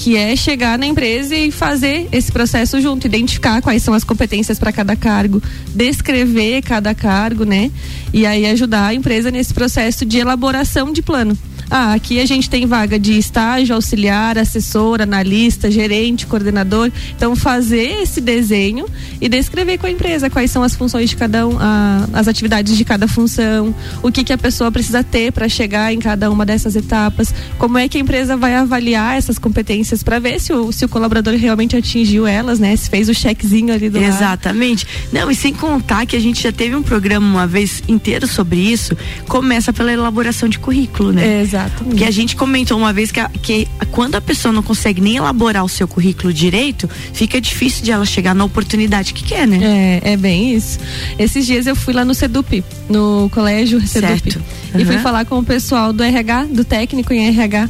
que 0.00 0.16
é 0.16 0.34
chegar 0.34 0.78
na 0.78 0.86
empresa 0.86 1.36
e 1.36 1.50
fazer 1.50 2.08
esse 2.10 2.32
processo 2.32 2.80
junto, 2.80 3.06
identificar 3.06 3.60
quais 3.60 3.82
são 3.82 3.92
as 3.92 4.02
competências 4.02 4.58
para 4.58 4.72
cada 4.72 4.96
cargo, 4.96 5.42
descrever 5.74 6.62
cada 6.62 6.94
cargo, 6.94 7.44
né? 7.44 7.70
E 8.10 8.24
aí 8.24 8.46
ajudar 8.46 8.86
a 8.86 8.94
empresa 8.94 9.30
nesse 9.30 9.52
processo 9.52 10.06
de 10.06 10.16
elaboração 10.16 10.90
de 10.90 11.02
plano. 11.02 11.36
Ah, 11.70 11.94
aqui 11.94 12.20
a 12.20 12.26
gente 12.26 12.50
tem 12.50 12.66
vaga 12.66 12.98
de 12.98 13.16
estágio, 13.16 13.76
auxiliar, 13.76 14.36
assessor, 14.36 15.00
analista, 15.00 15.70
gerente, 15.70 16.26
coordenador. 16.26 16.90
Então, 17.16 17.36
fazer 17.36 18.02
esse 18.02 18.20
desenho 18.20 18.86
e 19.20 19.28
descrever 19.28 19.78
com 19.78 19.86
a 19.86 19.90
empresa 19.90 20.28
quais 20.28 20.50
são 20.50 20.64
as 20.64 20.74
funções 20.74 21.08
de 21.08 21.16
cada 21.16 21.46
um, 21.46 21.56
a, 21.60 22.08
as 22.12 22.26
atividades 22.26 22.76
de 22.76 22.84
cada 22.84 23.06
função, 23.06 23.72
o 24.02 24.10
que, 24.10 24.24
que 24.24 24.32
a 24.32 24.38
pessoa 24.38 24.72
precisa 24.72 25.04
ter 25.04 25.30
para 25.30 25.48
chegar 25.48 25.94
em 25.94 26.00
cada 26.00 26.28
uma 26.28 26.44
dessas 26.44 26.74
etapas, 26.74 27.32
como 27.56 27.78
é 27.78 27.88
que 27.88 27.98
a 27.98 28.00
empresa 28.00 28.36
vai 28.36 28.56
avaliar 28.56 29.16
essas 29.16 29.38
competências 29.38 30.02
para 30.02 30.18
ver 30.18 30.40
se 30.40 30.52
o, 30.52 30.72
se 30.72 30.84
o 30.84 30.88
colaborador 30.88 31.34
realmente 31.36 31.76
atingiu 31.76 32.26
elas, 32.26 32.58
né? 32.58 32.74
Se 32.74 32.90
fez 32.90 33.08
o 33.08 33.14
checkzinho 33.14 33.72
ali 33.72 33.88
do 33.88 33.98
Exatamente. 33.98 34.84
Lado. 34.86 35.08
Não, 35.12 35.30
e 35.30 35.36
sem 35.36 35.54
contar 35.54 36.04
que 36.04 36.16
a 36.16 36.20
gente 36.20 36.42
já 36.42 36.50
teve 36.50 36.74
um 36.74 36.82
programa 36.82 37.24
uma 37.24 37.46
vez 37.46 37.80
inteiro 37.86 38.26
sobre 38.26 38.58
isso, 38.58 38.96
começa 39.28 39.72
pela 39.72 39.92
elaboração 39.92 40.48
de 40.48 40.58
currículo, 40.58 41.12
né? 41.12 41.42
Exato 41.42 41.59
Exato. 41.66 41.84
Porque 41.84 42.04
a 42.04 42.10
gente 42.10 42.36
comentou 42.36 42.78
uma 42.78 42.92
vez 42.92 43.10
que, 43.10 43.20
a, 43.20 43.28
que 43.28 43.68
quando 43.90 44.14
a 44.14 44.20
pessoa 44.20 44.52
não 44.52 44.62
consegue 44.62 45.00
nem 45.00 45.16
elaborar 45.16 45.64
o 45.64 45.68
seu 45.68 45.86
currículo 45.86 46.32
direito, 46.32 46.88
fica 47.12 47.40
difícil 47.40 47.84
de 47.84 47.90
ela 47.90 48.04
chegar 48.04 48.34
na 48.34 48.44
oportunidade 48.44 49.12
que 49.12 49.24
quer, 49.24 49.46
né? 49.46 50.00
É, 50.02 50.12
é 50.12 50.16
bem 50.16 50.54
isso. 50.54 50.78
Esses 51.18 51.46
dias 51.46 51.66
eu 51.66 51.76
fui 51.76 51.92
lá 51.92 52.04
no 52.04 52.14
Sedup, 52.14 52.64
no 52.88 53.30
colégio 53.32 53.80
Sedup. 53.86 54.12
Certo. 54.12 54.42
E 54.78 54.84
fui 54.84 54.98
falar 54.98 55.24
com 55.24 55.38
o 55.38 55.44
pessoal 55.44 55.92
do 55.92 56.02
RH, 56.02 56.46
do 56.46 56.64
técnico 56.64 57.12
em 57.12 57.28
RH 57.28 57.68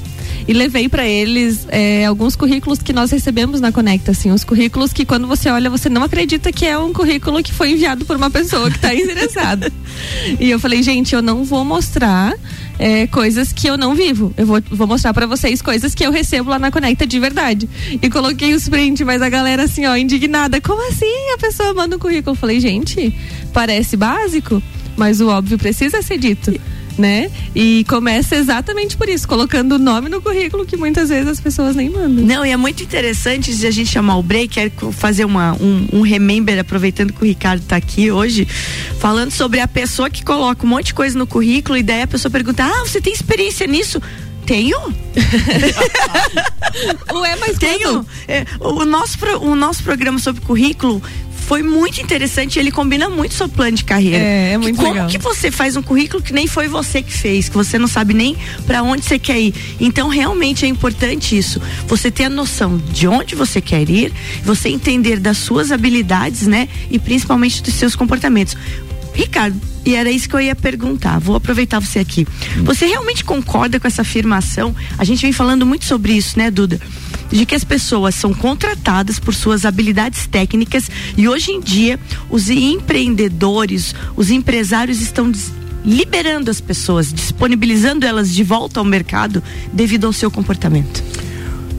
e 0.51 0.53
levei 0.53 0.89
para 0.89 1.07
eles 1.07 1.65
é, 1.69 2.05
alguns 2.05 2.35
currículos 2.35 2.81
que 2.81 2.93
nós 2.93 3.13
recebemos 3.13 3.61
na 3.61 3.71
Conecta, 3.71 4.11
assim, 4.11 4.33
os 4.33 4.43
currículos 4.43 4.93
que 4.93 5.05
quando 5.05 5.29
você 5.29 5.49
olha 5.49 5.71
você 5.71 5.89
não 5.89 6.03
acredita 6.03 6.51
que 6.51 6.67
é 6.67 6.77
um 6.77 6.93
currículo 6.93 7.41
que 7.41 7.53
foi 7.53 7.71
enviado 7.71 8.05
por 8.05 8.17
uma 8.17 8.29
pessoa 8.29 8.69
que 8.69 8.75
está 8.75 8.91
interessada. 8.93 9.73
e 10.41 10.51
eu 10.51 10.59
falei, 10.59 10.83
gente, 10.83 11.15
eu 11.15 11.23
não 11.23 11.45
vou 11.45 11.65
mostrar 11.65 12.35
é, 12.81 13.07
coisas 13.07 13.53
que 13.53 13.69
eu 13.69 13.79
não 13.79 13.95
vivo. 13.95 14.35
Eu 14.37 14.45
vou, 14.45 14.61
vou 14.73 14.89
mostrar 14.89 15.15
para 15.15 15.25
vocês 15.25 15.63
coisas 15.63 15.95
que 15.95 16.05
eu 16.05 16.11
recebo 16.11 16.51
lá 16.51 16.59
na 16.59 16.73
Conecta 16.73 17.07
de 17.07 17.21
verdade. 17.21 17.71
E 18.03 18.11
coloquei 18.11 18.53
os 18.53 18.69
print, 18.69 19.05
mas 19.05 19.23
a 19.23 19.29
galera 19.29 19.63
assim, 19.63 19.87
ó, 19.87 19.95
indignada. 19.95 20.61
Como 20.61 20.85
assim 20.89 21.31
a 21.33 21.39
pessoa 21.39 21.73
manda 21.73 21.95
um 21.95 21.99
currículo? 22.01 22.35
Eu 22.35 22.41
falei, 22.41 22.59
gente, 22.59 23.15
parece 23.53 23.97
básico, 23.97 24.61
mas 24.97 25.21
o 25.21 25.29
óbvio 25.29 25.57
precisa 25.57 26.03
ser 26.03 26.19
dito 26.19 26.53
né? 27.01 27.31
E 27.55 27.85
começa 27.89 28.37
exatamente 28.37 28.97
por 28.97 29.09
isso, 29.09 29.27
colocando 29.27 29.73
o 29.73 29.79
nome 29.79 30.09
no 30.09 30.21
currículo 30.21 30.67
que 30.67 30.77
muitas 30.77 31.09
vezes 31.09 31.27
as 31.27 31.41
pessoas 31.41 31.75
nem 31.75 31.89
mandam. 31.89 32.25
Não, 32.25 32.45
e 32.45 32.51
é 32.51 32.57
muito 32.57 32.83
interessante 32.83 33.57
de 33.57 33.67
a 33.67 33.71
gente 33.71 33.91
chamar 33.91 34.19
o 34.19 34.23
break, 34.23 34.49
quero 34.49 34.93
fazer 34.93 35.25
uma, 35.25 35.55
um, 35.55 35.89
um 35.93 36.01
remember, 36.03 36.59
aproveitando 36.59 37.13
que 37.13 37.23
o 37.23 37.27
Ricardo 37.27 37.63
está 37.63 37.77
aqui 37.77 38.11
hoje, 38.11 38.47
falando 38.99 39.31
sobre 39.31 39.61
a 39.61 39.67
pessoa 39.67 40.11
que 40.11 40.23
coloca 40.23 40.65
um 40.65 40.69
monte 40.69 40.87
de 40.87 40.95
coisa 40.95 41.19
no 41.19 41.27
currículo 41.27 41.79
e 41.79 41.83
daí 41.83 42.03
a 42.03 42.07
pessoa 42.07 42.31
pergunta: 42.31 42.65
Ah, 42.65 42.87
você 42.87 43.01
tem 43.01 43.13
experiência 43.13 43.67
nisso? 43.67 44.01
Tenho. 44.47 44.79
Ué, 47.15 47.37
mas 47.37 47.59
Tenho. 47.59 48.05
É, 48.27 48.45
o, 48.59 48.85
nosso, 48.85 49.17
o 49.41 49.55
nosso 49.55 49.83
programa 49.83 50.19
sobre 50.19 50.43
currículo 50.43 51.03
foi 51.51 51.65
muito 51.65 52.01
interessante. 52.01 52.61
Ele 52.61 52.71
combina 52.71 53.11
muito 53.11 53.35
seu 53.35 53.49
plano 53.49 53.77
de 53.77 53.83
carreira. 53.83 54.19
É, 54.19 54.53
é 54.53 54.57
muito 54.57 54.77
Como 54.77 54.93
legal. 54.93 55.09
que 55.09 55.19
você 55.19 55.51
faz 55.51 55.75
um 55.75 55.83
currículo 55.83 56.23
que 56.23 56.33
nem 56.33 56.47
foi 56.47 56.69
você 56.69 57.03
que 57.03 57.13
fez, 57.13 57.49
que 57.49 57.57
você 57.57 57.77
não 57.77 57.89
sabe 57.89 58.15
nem 58.15 58.37
para 58.69 58.85
onde 58.85 59.05
você 59.05 59.19
quer 59.19 59.41
ir? 59.41 59.53
Então, 59.81 60.07
realmente 60.07 60.65
é 60.65 60.69
importante 60.69 61.37
isso. 61.37 61.61
Você 61.89 62.09
ter 62.09 62.27
a 62.27 62.31
noção 62.31 62.79
de 62.93 63.09
onde 63.09 63.35
você 63.35 63.61
quer 63.61 63.91
ir, 63.91 64.13
você 64.45 64.69
entender 64.69 65.19
das 65.19 65.39
suas 65.39 65.73
habilidades, 65.73 66.47
né? 66.47 66.69
E 66.89 67.01
principalmente 67.01 67.61
dos 67.65 67.75
seus 67.75 67.97
comportamentos. 67.97 68.57
Ricardo, 69.15 69.61
e 69.85 69.95
era 69.95 70.11
isso 70.11 70.29
que 70.29 70.35
eu 70.35 70.41
ia 70.41 70.55
perguntar. 70.55 71.19
Vou 71.19 71.37
aproveitar 71.37 71.81
você 71.81 71.99
aqui. 71.99 72.27
Você 72.63 72.87
realmente 72.87 73.25
concorda 73.25 73.81
com 73.81 73.87
essa 73.87 74.03
afirmação? 74.03 74.75
A 74.99 75.05
gente 75.05 75.23
vem 75.23 75.33
falando 75.33 75.67
muito 75.67 75.85
sobre 75.85 76.13
isso, 76.13 76.39
né, 76.39 76.51
Duda? 76.51 76.81
De 77.31 77.47
que 77.47 77.55
as 77.55 77.65
pessoas 77.65 78.15
são 78.15 78.35
contratadas 78.35 79.19
por 79.19 79.35
suas 79.35 79.65
habilidades 79.65 80.27
técnicas 80.27 80.91
e 81.17 81.29
hoje 81.29 81.53
em 81.53 81.61
dia 81.61 81.99
os 82.29 82.51
empreendedores, 82.51 83.95
os 84.17 84.31
empresários 84.31 85.01
estão 85.01 85.33
liberando 85.85 86.51
as 86.51 86.61
pessoas, 86.61 87.13
disponibilizando 87.13 88.05
elas 88.05 88.35
de 88.35 88.45
volta 88.45 88.81
ao 88.81 88.85
mercado 88.85 89.43
devido 89.73 90.07
ao 90.07 90.13
seu 90.13 90.31
comportamento. 90.31 91.03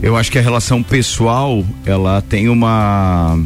Eu 0.02 0.16
acho 0.16 0.32
que 0.32 0.38
a 0.38 0.42
relação 0.42 0.82
pessoal, 0.82 1.64
ela 1.86 2.20
tem 2.20 2.48
uma 2.48 3.38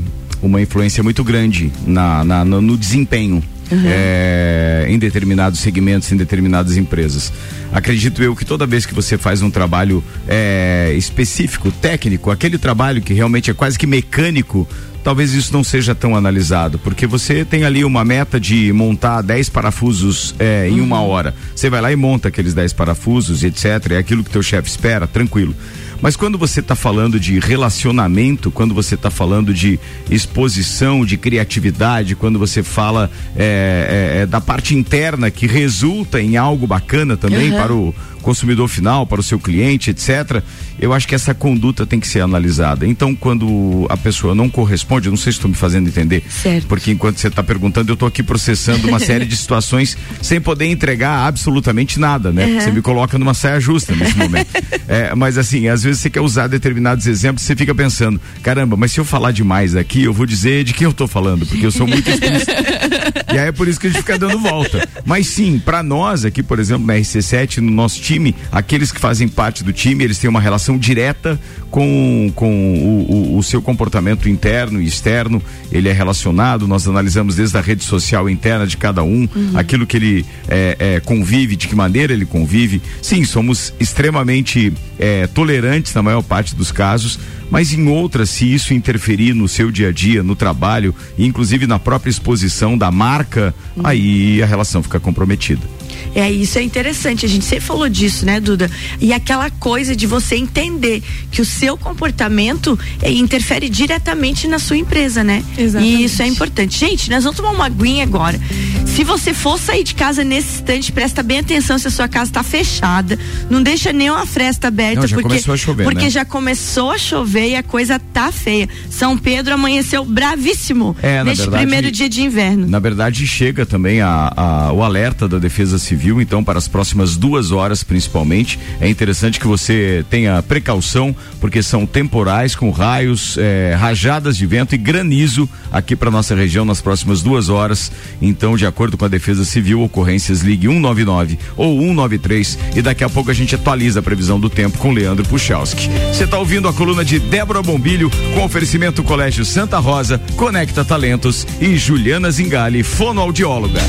uma 0.42 0.60
influência 0.60 1.02
muito 1.02 1.24
grande 1.24 1.72
na, 1.86 2.22
na 2.22 2.44
no, 2.44 2.76
desempenho 2.76 3.42
uhum. 3.70 3.82
é, 3.84 4.86
em 4.88 4.98
determinados 4.98 5.60
segmentos, 5.60 6.10
em 6.12 6.16
determinadas 6.16 6.76
empresas. 6.76 7.32
Acredito 7.72 8.22
eu 8.22 8.34
que 8.34 8.44
toda 8.44 8.66
vez 8.66 8.86
que 8.86 8.94
você 8.94 9.18
faz 9.18 9.42
um 9.42 9.50
trabalho 9.50 10.02
é, 10.28 10.94
específico, 10.96 11.70
técnico, 11.70 12.30
aquele 12.30 12.58
trabalho 12.58 13.02
que 13.02 13.12
realmente 13.12 13.50
é 13.50 13.54
quase 13.54 13.78
que 13.78 13.86
mecânico, 13.86 14.66
talvez 15.02 15.32
isso 15.34 15.52
não 15.52 15.62
seja 15.62 15.94
tão 15.94 16.16
analisado, 16.16 16.78
porque 16.78 17.06
você 17.06 17.44
tem 17.44 17.64
ali 17.64 17.84
uma 17.84 18.04
meta 18.04 18.40
de 18.40 18.72
montar 18.72 19.22
10 19.22 19.50
parafusos 19.50 20.34
é, 20.38 20.68
em 20.68 20.80
uhum. 20.80 20.84
uma 20.86 21.00
hora. 21.00 21.34
Você 21.54 21.70
vai 21.70 21.80
lá 21.80 21.92
e 21.92 21.96
monta 21.96 22.28
aqueles 22.28 22.54
10 22.54 22.72
parafusos, 22.72 23.44
etc. 23.44 23.92
É 23.92 23.98
aquilo 23.98 24.24
que 24.24 24.30
teu 24.30 24.42
chefe 24.42 24.68
espera, 24.68 25.06
tranquilo. 25.06 25.54
Mas 26.00 26.16
quando 26.16 26.36
você 26.38 26.60
está 26.60 26.74
falando 26.74 27.18
de 27.18 27.38
relacionamento, 27.38 28.50
quando 28.50 28.74
você 28.74 28.94
está 28.94 29.10
falando 29.10 29.52
de 29.52 29.78
exposição, 30.10 31.04
de 31.04 31.16
criatividade, 31.16 32.14
quando 32.14 32.38
você 32.38 32.62
fala 32.62 33.10
é, 33.36 34.20
é, 34.22 34.26
da 34.26 34.40
parte 34.40 34.74
interna 34.74 35.30
que 35.30 35.46
resulta 35.46 36.20
em 36.20 36.36
algo 36.36 36.66
bacana 36.66 37.16
também 37.16 37.50
uhum. 37.50 37.56
para 37.56 37.74
o 37.74 37.94
consumidor 38.26 38.66
final, 38.66 39.06
para 39.06 39.20
o 39.20 39.22
seu 39.22 39.38
cliente, 39.38 39.90
etc. 39.90 40.42
Eu 40.80 40.92
acho 40.92 41.06
que 41.06 41.14
essa 41.14 41.32
conduta 41.32 41.86
tem 41.86 42.00
que 42.00 42.08
ser 42.08 42.22
analisada. 42.22 42.84
Então, 42.84 43.14
quando 43.14 43.86
a 43.88 43.96
pessoa 43.96 44.34
não 44.34 44.50
corresponde, 44.50 45.08
não 45.08 45.16
sei 45.16 45.30
se 45.32 45.38
estou 45.38 45.48
me 45.48 45.56
fazendo 45.56 45.86
entender, 45.86 46.24
certo. 46.28 46.66
porque 46.66 46.90
enquanto 46.90 47.18
você 47.18 47.28
está 47.28 47.40
perguntando, 47.40 47.88
eu 47.88 47.94
estou 47.94 48.08
aqui 48.08 48.24
processando 48.24 48.88
uma 48.88 48.98
série 48.98 49.24
de 49.24 49.36
situações 49.36 49.96
sem 50.20 50.40
poder 50.40 50.66
entregar 50.66 51.24
absolutamente 51.28 52.00
nada, 52.00 52.32
né? 52.32 52.46
Uhum. 52.46 52.60
Você 52.60 52.70
me 52.72 52.82
coloca 52.82 53.16
numa 53.16 53.32
saia 53.32 53.60
justa 53.60 53.94
nesse 53.94 54.18
momento. 54.18 54.48
é, 54.88 55.14
mas 55.14 55.38
assim, 55.38 55.68
às 55.68 55.84
vezes 55.84 56.00
você 56.00 56.10
quer 56.10 56.20
usar 56.20 56.48
determinados 56.48 57.06
exemplos, 57.06 57.44
você 57.44 57.54
fica 57.54 57.76
pensando, 57.76 58.20
caramba, 58.42 58.76
mas 58.76 58.90
se 58.90 58.98
eu 58.98 59.04
falar 59.04 59.30
demais 59.30 59.76
aqui, 59.76 60.02
eu 60.02 60.12
vou 60.12 60.26
dizer 60.26 60.64
de 60.64 60.74
quem 60.74 60.84
eu 60.84 60.90
estou 60.90 61.06
falando, 61.06 61.46
porque 61.46 61.64
eu 61.64 61.70
sou 61.70 61.86
muito 61.86 62.10
explícito. 62.10 62.50
e 63.32 63.38
aí 63.38 63.48
é 63.48 63.52
por 63.52 63.68
isso 63.68 63.78
que 63.78 63.86
a 63.86 63.90
gente 63.90 64.00
fica 64.00 64.18
dando 64.18 64.40
volta. 64.40 64.86
Mas 65.04 65.28
sim, 65.28 65.60
para 65.64 65.80
nós 65.80 66.24
aqui, 66.24 66.42
por 66.42 66.58
exemplo, 66.58 66.84
na 66.84 66.94
RC7, 66.94 67.58
no 67.58 67.70
nosso 67.70 68.00
time 68.00 68.15
time, 68.16 68.34
aqueles 68.50 68.90
que 68.90 68.98
fazem 68.98 69.28
parte 69.28 69.62
do 69.62 69.72
time, 69.72 70.02
eles 70.02 70.18
têm 70.18 70.28
uma 70.28 70.40
relação 70.40 70.78
direta 70.78 71.38
com, 71.70 72.32
com 72.34 72.50
o, 72.50 73.34
o, 73.34 73.38
o 73.38 73.42
seu 73.42 73.60
comportamento 73.60 74.28
interno 74.28 74.80
e 74.80 74.86
externo. 74.86 75.42
Ele 75.70 75.88
é 75.88 75.92
relacionado, 75.92 76.66
nós 76.66 76.88
analisamos 76.88 77.36
desde 77.36 77.56
a 77.56 77.60
rede 77.60 77.84
social 77.84 78.28
interna 78.28 78.66
de 78.66 78.76
cada 78.76 79.02
um, 79.02 79.28
uhum. 79.34 79.52
aquilo 79.54 79.86
que 79.86 79.96
ele 79.96 80.26
é, 80.48 80.76
é, 80.78 81.00
convive, 81.00 81.56
de 81.56 81.68
que 81.68 81.74
maneira 81.74 82.12
ele 82.12 82.24
convive. 82.24 82.80
Sim, 83.02 83.24
somos 83.24 83.72
extremamente 83.78 84.72
é, 84.98 85.26
tolerantes 85.26 85.94
na 85.94 86.02
maior 86.02 86.22
parte 86.22 86.54
dos 86.54 86.72
casos, 86.72 87.18
mas 87.50 87.72
em 87.72 87.86
outras, 87.86 88.30
se 88.30 88.52
isso 88.52 88.74
interferir 88.74 89.34
no 89.34 89.46
seu 89.46 89.70
dia 89.70 89.88
a 89.88 89.92
dia, 89.92 90.22
no 90.22 90.34
trabalho, 90.34 90.94
inclusive 91.18 91.66
na 91.66 91.78
própria 91.78 92.10
exposição 92.10 92.76
da 92.76 92.90
marca, 92.90 93.54
uhum. 93.76 93.82
aí 93.86 94.42
a 94.42 94.46
relação 94.46 94.82
fica 94.82 94.98
comprometida. 94.98 95.75
É, 96.14 96.30
isso 96.30 96.58
é 96.58 96.62
interessante. 96.62 97.24
A 97.24 97.28
gente 97.28 97.44
sempre 97.44 97.64
falou 97.64 97.88
disso, 97.88 98.24
né, 98.24 98.40
Duda? 98.40 98.70
E 99.00 99.12
aquela 99.12 99.50
coisa 99.50 99.94
de 99.94 100.06
você 100.06 100.36
entender 100.36 101.02
que 101.30 101.40
o 101.40 101.44
seu 101.44 101.76
comportamento 101.76 102.78
é, 103.02 103.10
interfere 103.10 103.68
diretamente 103.68 104.46
na 104.48 104.58
sua 104.58 104.76
empresa, 104.76 105.22
né? 105.22 105.44
Exatamente. 105.56 106.00
E 106.00 106.04
isso 106.04 106.22
é 106.22 106.26
importante. 106.26 106.78
Gente, 106.78 107.10
nós 107.10 107.24
vamos 107.24 107.36
tomar 107.36 107.50
uma 107.50 107.66
aguinha 107.66 108.02
agora. 108.02 108.40
Se 108.86 109.04
você 109.04 109.34
for 109.34 109.58
sair 109.58 109.84
de 109.84 109.94
casa 109.94 110.24
nesse 110.24 110.56
instante, 110.60 110.90
presta 110.92 111.22
bem 111.22 111.38
atenção 111.38 111.78
se 111.78 111.86
a 111.86 111.90
sua 111.90 112.08
casa 112.08 112.30
está 112.30 112.42
fechada. 112.42 113.18
Não 113.50 113.62
deixa 113.62 113.92
nenhuma 113.92 114.24
fresta 114.24 114.68
aberta. 114.68 115.00
Não, 115.00 115.06
já 115.06 115.16
porque, 115.16 115.28
começou 115.28 115.54
a 115.54 115.56
chover, 115.56 115.84
Porque 115.84 116.04
né? 116.04 116.10
já 116.10 116.24
começou 116.24 116.90
a 116.90 116.98
chover 116.98 117.50
e 117.50 117.56
a 117.56 117.62
coisa 117.62 117.98
tá 117.98 118.32
feia. 118.32 118.68
São 118.90 119.16
Pedro 119.18 119.54
amanheceu 119.54 120.04
bravíssimo 120.04 120.96
é, 121.02 121.22
neste 121.22 121.42
verdade, 121.42 121.62
primeiro 121.62 121.90
dia 121.90 122.08
de 122.08 122.22
inverno. 122.22 122.66
Na 122.66 122.78
verdade, 122.78 123.26
chega 123.26 123.66
também 123.66 124.00
a, 124.00 124.32
a, 124.34 124.72
o 124.72 124.82
alerta 124.82 125.28
da 125.28 125.38
Defesa 125.38 125.78
Civil, 125.78 125.95
então, 126.20 126.44
para 126.44 126.58
as 126.58 126.68
próximas 126.68 127.16
duas 127.16 127.50
horas, 127.50 127.82
principalmente. 127.82 128.58
É 128.80 128.88
interessante 128.88 129.40
que 129.40 129.46
você 129.46 130.04
tenha 130.10 130.42
precaução, 130.42 131.14
porque 131.40 131.62
são 131.62 131.86
temporais 131.86 132.54
com 132.54 132.70
raios, 132.70 133.36
é, 133.38 133.74
rajadas 133.78 134.36
de 134.36 134.46
vento 134.46 134.74
e 134.74 134.78
granizo 134.78 135.48
aqui 135.72 135.96
para 135.96 136.10
nossa 136.10 136.34
região 136.34 136.64
nas 136.64 136.80
próximas 136.80 137.22
duas 137.22 137.48
horas. 137.48 137.90
Então, 138.20 138.56
de 138.56 138.66
acordo 138.66 138.96
com 138.96 139.04
a 139.04 139.08
Defesa 139.08 139.44
Civil, 139.44 139.82
ocorrências 139.82 140.40
ligue 140.40 140.66
199 140.66 141.38
ou 141.56 141.80
193 141.80 142.58
e 142.76 142.82
daqui 142.82 143.04
a 143.04 143.08
pouco 143.08 143.30
a 143.30 143.34
gente 143.34 143.54
atualiza 143.54 144.00
a 144.00 144.02
previsão 144.02 144.38
do 144.38 144.50
tempo 144.50 144.78
com 144.78 144.92
Leandro 144.92 145.26
Puchalski. 145.26 145.88
Você 146.12 146.24
está 146.24 146.38
ouvindo 146.38 146.68
a 146.68 146.72
coluna 146.72 147.04
de 147.04 147.18
Débora 147.18 147.62
Bombilho 147.62 148.10
com 148.34 148.44
oferecimento 148.44 149.02
Colégio 149.02 149.44
Santa 149.44 149.78
Rosa, 149.78 150.20
Conecta 150.36 150.84
Talentos 150.84 151.46
e 151.60 151.76
Juliana 151.76 152.30
Zingali, 152.30 152.82
fonoaudióloga. 152.82 153.80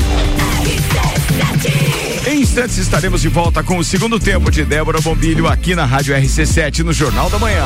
Em 2.26 2.40
instantes 2.40 2.78
estaremos 2.78 3.22
de 3.22 3.28
volta 3.28 3.62
com 3.62 3.78
o 3.78 3.84
segundo 3.84 4.18
tempo 4.18 4.50
de 4.50 4.64
Débora 4.64 5.00
Bombilho 5.00 5.46
aqui 5.46 5.74
na 5.74 5.84
Rádio 5.84 6.14
RC7 6.14 6.80
no 6.80 6.92
Jornal 6.92 7.30
da 7.30 7.38
Manhã. 7.38 7.64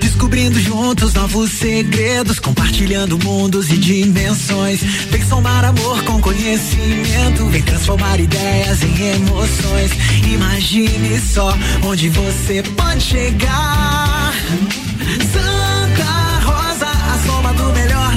Descobrindo 0.00 0.60
juntos 0.60 1.14
novos 1.14 1.50
segredos, 1.52 2.38
compartilhando 2.38 3.18
mundos 3.18 3.70
e 3.70 3.76
dimensões. 3.76 4.80
Vem 5.10 5.24
somar 5.24 5.64
amor 5.64 6.02
com 6.04 6.20
conhecimento, 6.20 7.46
vem 7.46 7.62
transformar 7.62 8.18
ideias 8.20 8.82
em 8.82 9.14
emoções. 9.14 9.90
Imagine 10.32 11.20
só 11.20 11.56
onde 11.82 12.08
você 12.08 12.62
pode 12.76 13.02
chegar 13.02 14.34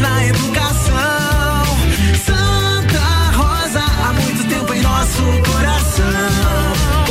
na 0.02 0.26
educação. 0.26 1.64
Santa 2.26 3.32
Rosa, 3.38 3.84
há 4.04 4.14
muito 4.14 4.48
tempo 4.50 4.74
em 4.74 4.82
nosso 4.82 5.24
coração. 5.52 6.81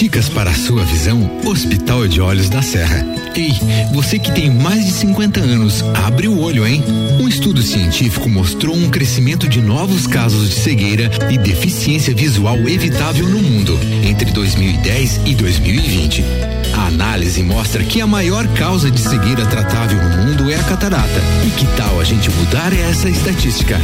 Dicas 0.00 0.30
para 0.30 0.50
a 0.50 0.54
sua 0.54 0.82
visão, 0.82 1.30
Hospital 1.44 2.08
de 2.08 2.22
Olhos 2.22 2.48
da 2.48 2.62
Serra. 2.62 3.04
Ei, 3.36 3.52
você 3.92 4.18
que 4.18 4.32
tem 4.32 4.48
mais 4.48 4.86
de 4.86 4.92
50 4.92 5.40
anos, 5.40 5.84
abre 6.06 6.26
o 6.26 6.40
olho, 6.40 6.66
hein? 6.66 6.82
Um 7.20 7.28
estudo 7.28 7.60
científico 7.60 8.26
mostrou 8.26 8.74
um 8.74 8.88
crescimento 8.88 9.46
de 9.46 9.60
novos 9.60 10.06
casos 10.06 10.48
de 10.48 10.54
cegueira 10.54 11.10
e 11.30 11.36
deficiência 11.36 12.14
visual 12.14 12.56
evitável 12.66 13.28
no 13.28 13.42
mundo 13.42 13.78
entre 14.02 14.30
2010 14.30 15.20
e 15.26 15.34
2020. 15.34 16.24
A 16.74 16.86
análise 16.86 17.42
mostra 17.42 17.84
que 17.84 18.00
a 18.00 18.06
maior 18.06 18.46
causa 18.54 18.90
de 18.90 19.00
cegueira 19.00 19.44
tratável 19.46 19.98
no 20.02 20.24
mundo 20.24 20.50
é 20.50 20.56
a 20.56 20.62
catarata. 20.62 21.20
E 21.46 21.50
que 21.50 21.66
tal 21.76 22.00
a 22.00 22.04
gente 22.04 22.30
mudar 22.30 22.72
essa 22.72 23.08
estatística? 23.08 23.78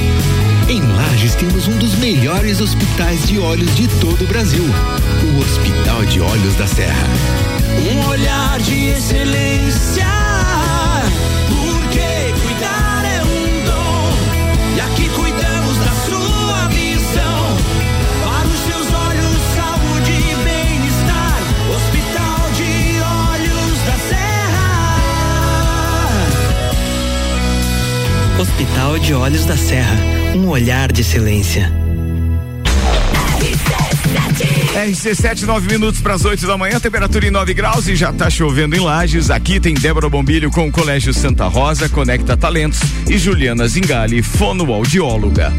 Em 0.68 0.80
Lages 0.80 1.34
temos 1.34 1.68
um 1.68 1.78
dos 1.78 1.94
melhores 1.96 2.60
hospitais 2.60 3.26
de 3.28 3.38
olhos 3.38 3.74
de 3.76 3.86
todo 4.00 4.24
o 4.24 4.26
Brasil, 4.26 4.64
o 4.64 5.40
Hospital 5.40 6.04
de 6.06 6.20
Olhos 6.20 6.54
da 6.56 6.66
Serra. 6.66 7.06
Um 7.92 8.08
olhar 8.08 8.58
de 8.60 8.86
excelência. 8.90 9.45
De 29.06 29.14
Olhos 29.14 29.44
da 29.44 29.56
Serra. 29.56 29.96
Um 30.34 30.48
olhar 30.48 30.90
de 30.90 31.00
excelência. 31.00 31.72
RC7, 34.74 35.42
9 35.42 35.68
minutos 35.68 36.00
para 36.00 36.14
as 36.14 36.24
8 36.24 36.44
da 36.44 36.58
manhã, 36.58 36.80
temperatura 36.80 37.24
em 37.24 37.30
9 37.30 37.54
graus 37.54 37.86
e 37.86 37.94
já 37.94 38.10
está 38.10 38.28
chovendo 38.28 38.74
em 38.74 38.80
Lages. 38.80 39.30
Aqui 39.30 39.60
tem 39.60 39.74
Débora 39.74 40.08
Bombilho 40.08 40.50
com 40.50 40.66
o 40.66 40.72
Colégio 40.72 41.14
Santa 41.14 41.46
Rosa, 41.46 41.88
Conecta 41.88 42.36
Talentos 42.36 42.80
e 43.08 43.16
Juliana 43.16 43.68
Zingali, 43.68 44.22
fonoaudióloga. 44.22 45.52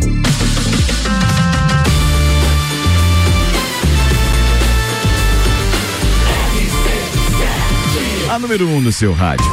A 8.29 8.37
número 8.37 8.67
1 8.67 8.75
um 8.75 8.81
no 8.81 8.91
seu 8.91 9.13
rádio. 9.13 9.47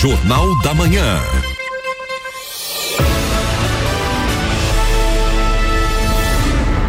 Jornal 0.00 0.62
da 0.62 0.72
Manhã. 0.72 1.20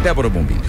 Débora 0.06 0.28
Bombilho. 0.28 0.62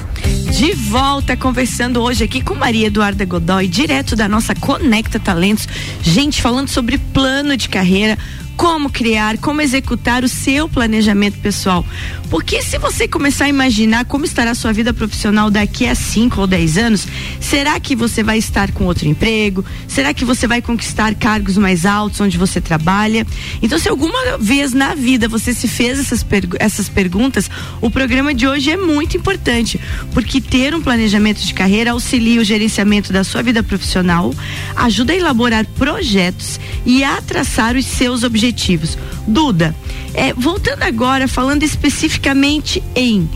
De 0.51 0.73
volta 0.73 1.37
conversando 1.37 2.01
hoje 2.01 2.23
aqui 2.23 2.41
com 2.41 2.55
Maria 2.55 2.87
Eduarda 2.87 3.23
Godoy, 3.23 3.67
direto 3.67 4.15
da 4.15 4.27
nossa 4.27 4.55
Conecta 4.55 5.19
Talentos. 5.19 5.67
Gente, 6.01 6.41
falando 6.41 6.69
sobre 6.69 6.97
plano 6.97 7.55
de 7.55 7.69
carreira, 7.69 8.17
como 8.57 8.89
criar, 8.89 9.37
como 9.37 9.61
executar 9.61 10.23
o 10.23 10.27
seu 10.27 10.67
planejamento 10.67 11.37
pessoal. 11.37 11.85
Porque 12.29 12.61
se 12.61 12.77
você 12.77 13.07
começar 13.07 13.45
a 13.45 13.49
imaginar 13.49 14.03
como 14.05 14.25
estará 14.25 14.51
a 14.51 14.55
sua 14.55 14.73
vida 14.73 14.91
profissional 14.93 15.49
daqui 15.49 15.85
a 15.87 15.95
5 15.95 16.41
ou 16.41 16.47
10 16.47 16.77
anos, 16.77 17.07
será 17.39 17.79
que 17.79 17.95
você 17.95 18.23
vai 18.23 18.37
estar 18.37 18.71
com 18.71 18.85
outro 18.85 19.07
emprego? 19.07 19.63
Será 19.87 20.13
que 20.13 20.25
você 20.25 20.47
vai 20.47 20.61
conquistar 20.61 21.13
cargos 21.15 21.55
mais 21.57 21.85
altos 21.85 22.19
onde 22.19 22.37
você 22.37 22.59
trabalha? 22.59 23.25
Então, 23.61 23.77
se 23.79 23.87
alguma 23.87 24.37
vez 24.39 24.73
na 24.73 24.95
vida 24.95 25.29
você 25.29 25.53
se 25.53 25.67
fez 25.67 25.99
essas, 25.99 26.23
pergu 26.23 26.57
essas 26.59 26.89
perguntas, 26.89 27.49
o 27.79 27.89
programa 27.89 28.33
de 28.33 28.47
hoje 28.47 28.71
é 28.71 28.77
muito 28.77 29.15
importante, 29.15 29.79
porque 30.13 30.41
ter 30.41 30.73
um 30.73 30.81
planejamento 30.81 31.39
de 31.39 31.53
carreira 31.53 31.91
auxilia 31.91 32.41
o 32.41 32.43
gerenciamento 32.43 33.13
da 33.13 33.23
sua 33.23 33.43
vida 33.43 33.61
profissional, 33.61 34.33
ajuda 34.75 35.13
a 35.13 35.15
elaborar 35.15 35.65
projetos 35.77 36.59
e 36.85 37.03
a 37.03 37.21
traçar 37.21 37.75
os 37.75 37.85
seus 37.85 38.23
objetivos 38.23 38.46
objetivos. 38.47 38.97
Duda, 39.27 39.75
é, 40.13 40.33
voltando 40.33 40.83
agora, 40.83 41.27
falando 41.27 41.63
especificamente 41.63 42.81
em 42.95 43.29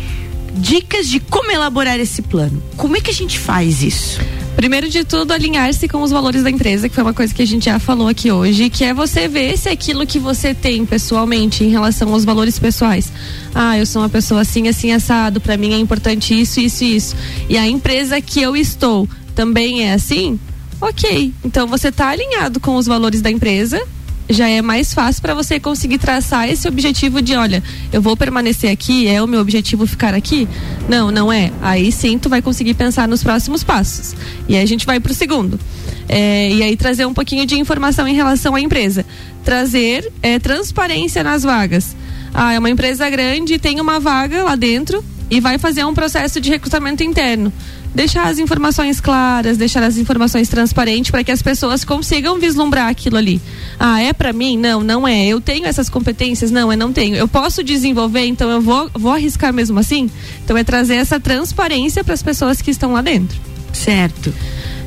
dicas 0.53 1.07
de 1.07 1.19
como 1.19 1.51
elaborar 1.51 1.99
esse 1.99 2.21
plano. 2.21 2.61
Como 2.75 2.97
é 2.97 3.01
que 3.01 3.09
a 3.09 3.13
gente 3.13 3.39
faz 3.39 3.83
isso? 3.83 4.19
Primeiro 4.55 4.89
de 4.89 5.05
tudo, 5.05 5.31
alinhar-se 5.31 5.87
com 5.87 6.01
os 6.01 6.11
valores 6.11 6.43
da 6.43 6.49
empresa, 6.49 6.89
que 6.89 6.93
foi 6.93 7.03
uma 7.03 7.13
coisa 7.13 7.33
que 7.33 7.41
a 7.41 7.47
gente 7.47 7.65
já 7.65 7.79
falou 7.79 8.07
aqui 8.07 8.29
hoje, 8.31 8.69
que 8.69 8.83
é 8.83 8.93
você 8.93 9.27
ver 9.27 9.57
se 9.57 9.69
aquilo 9.69 10.05
que 10.05 10.19
você 10.19 10.53
tem 10.53 10.85
pessoalmente 10.85 11.63
em 11.63 11.69
relação 11.69 12.11
aos 12.13 12.25
valores 12.25 12.59
pessoais. 12.59 13.11
Ah, 13.55 13.77
eu 13.77 13.85
sou 13.85 14.01
uma 14.01 14.09
pessoa 14.09 14.41
assim, 14.41 14.67
assim, 14.67 14.91
assado, 14.91 15.39
para 15.39 15.55
mim 15.55 15.73
é 15.73 15.77
importante 15.77 16.39
isso, 16.39 16.59
isso 16.59 16.83
e 16.83 16.95
isso. 16.95 17.15
E 17.47 17.57
a 17.57 17.65
empresa 17.65 18.19
que 18.19 18.41
eu 18.41 18.55
estou 18.55 19.07
também 19.33 19.87
é 19.87 19.93
assim? 19.93 20.37
Ok. 20.81 21.33
Então 21.45 21.65
você 21.65 21.87
está 21.87 22.09
alinhado 22.09 22.59
com 22.59 22.75
os 22.75 22.85
valores 22.85 23.21
da 23.21 23.31
empresa 23.31 23.81
já 24.31 24.47
é 24.47 24.61
mais 24.61 24.93
fácil 24.93 25.21
para 25.21 25.33
você 25.33 25.59
conseguir 25.59 25.97
traçar 25.97 26.49
esse 26.49 26.67
objetivo 26.67 27.21
de, 27.21 27.35
olha, 27.35 27.61
eu 27.91 28.01
vou 28.01 28.15
permanecer 28.15 28.71
aqui, 28.71 29.07
é 29.07 29.21
o 29.21 29.27
meu 29.27 29.39
objetivo 29.41 29.85
ficar 29.85 30.13
aqui? 30.13 30.47
Não, 30.87 31.11
não 31.11 31.31
é. 31.31 31.51
Aí 31.61 31.91
sim 31.91 32.17
tu 32.17 32.29
vai 32.29 32.41
conseguir 32.41 32.73
pensar 32.73 33.07
nos 33.07 33.23
próximos 33.23 33.63
passos. 33.63 34.15
E 34.47 34.55
aí 34.55 34.63
a 34.63 34.65
gente 34.65 34.85
vai 34.85 34.99
para 34.99 35.11
o 35.11 35.15
segundo. 35.15 35.59
É, 36.07 36.51
e 36.51 36.63
aí 36.63 36.75
trazer 36.75 37.05
um 37.05 37.13
pouquinho 37.13 37.45
de 37.45 37.57
informação 37.57 38.07
em 38.07 38.13
relação 38.13 38.55
à 38.55 38.61
empresa. 38.61 39.05
Trazer 39.43 40.11
é, 40.21 40.39
transparência 40.39 41.23
nas 41.23 41.43
vagas. 41.43 41.95
Ah, 42.33 42.53
é 42.53 42.59
uma 42.59 42.69
empresa 42.69 43.09
grande, 43.09 43.59
tem 43.59 43.81
uma 43.81 43.99
vaga 43.99 44.43
lá 44.43 44.55
dentro 44.55 45.03
e 45.29 45.39
vai 45.39 45.57
fazer 45.57 45.85
um 45.85 45.93
processo 45.93 46.39
de 46.39 46.49
recrutamento 46.49 47.03
interno 47.03 47.51
deixar 47.93 48.27
as 48.27 48.39
informações 48.39 48.99
claras, 48.99 49.57
deixar 49.57 49.83
as 49.83 49.97
informações 49.97 50.47
transparentes 50.49 51.11
para 51.11 51.23
que 51.23 51.31
as 51.31 51.41
pessoas 51.41 51.83
consigam 51.83 52.39
vislumbrar 52.39 52.87
aquilo 52.87 53.17
ali. 53.17 53.41
Ah, 53.79 54.01
é 54.01 54.13
para 54.13 54.33
mim? 54.33 54.57
Não, 54.57 54.81
não 54.81 55.07
é. 55.07 55.27
Eu 55.27 55.41
tenho 55.41 55.65
essas 55.65 55.89
competências? 55.89 56.51
Não, 56.51 56.71
eu 56.71 56.77
não 56.77 56.93
tenho. 56.93 57.15
Eu 57.15 57.27
posso 57.27 57.63
desenvolver, 57.63 58.25
então 58.25 58.49
eu 58.49 58.61
vou, 58.61 58.89
vou 58.93 59.11
arriscar 59.11 59.53
mesmo 59.53 59.79
assim? 59.79 60.09
Então 60.43 60.57
é 60.57 60.63
trazer 60.63 60.95
essa 60.95 61.19
transparência 61.19 62.03
para 62.03 62.13
as 62.13 62.23
pessoas 62.23 62.61
que 62.61 62.71
estão 62.71 62.93
lá 62.93 63.01
dentro. 63.01 63.39
Certo. 63.73 64.33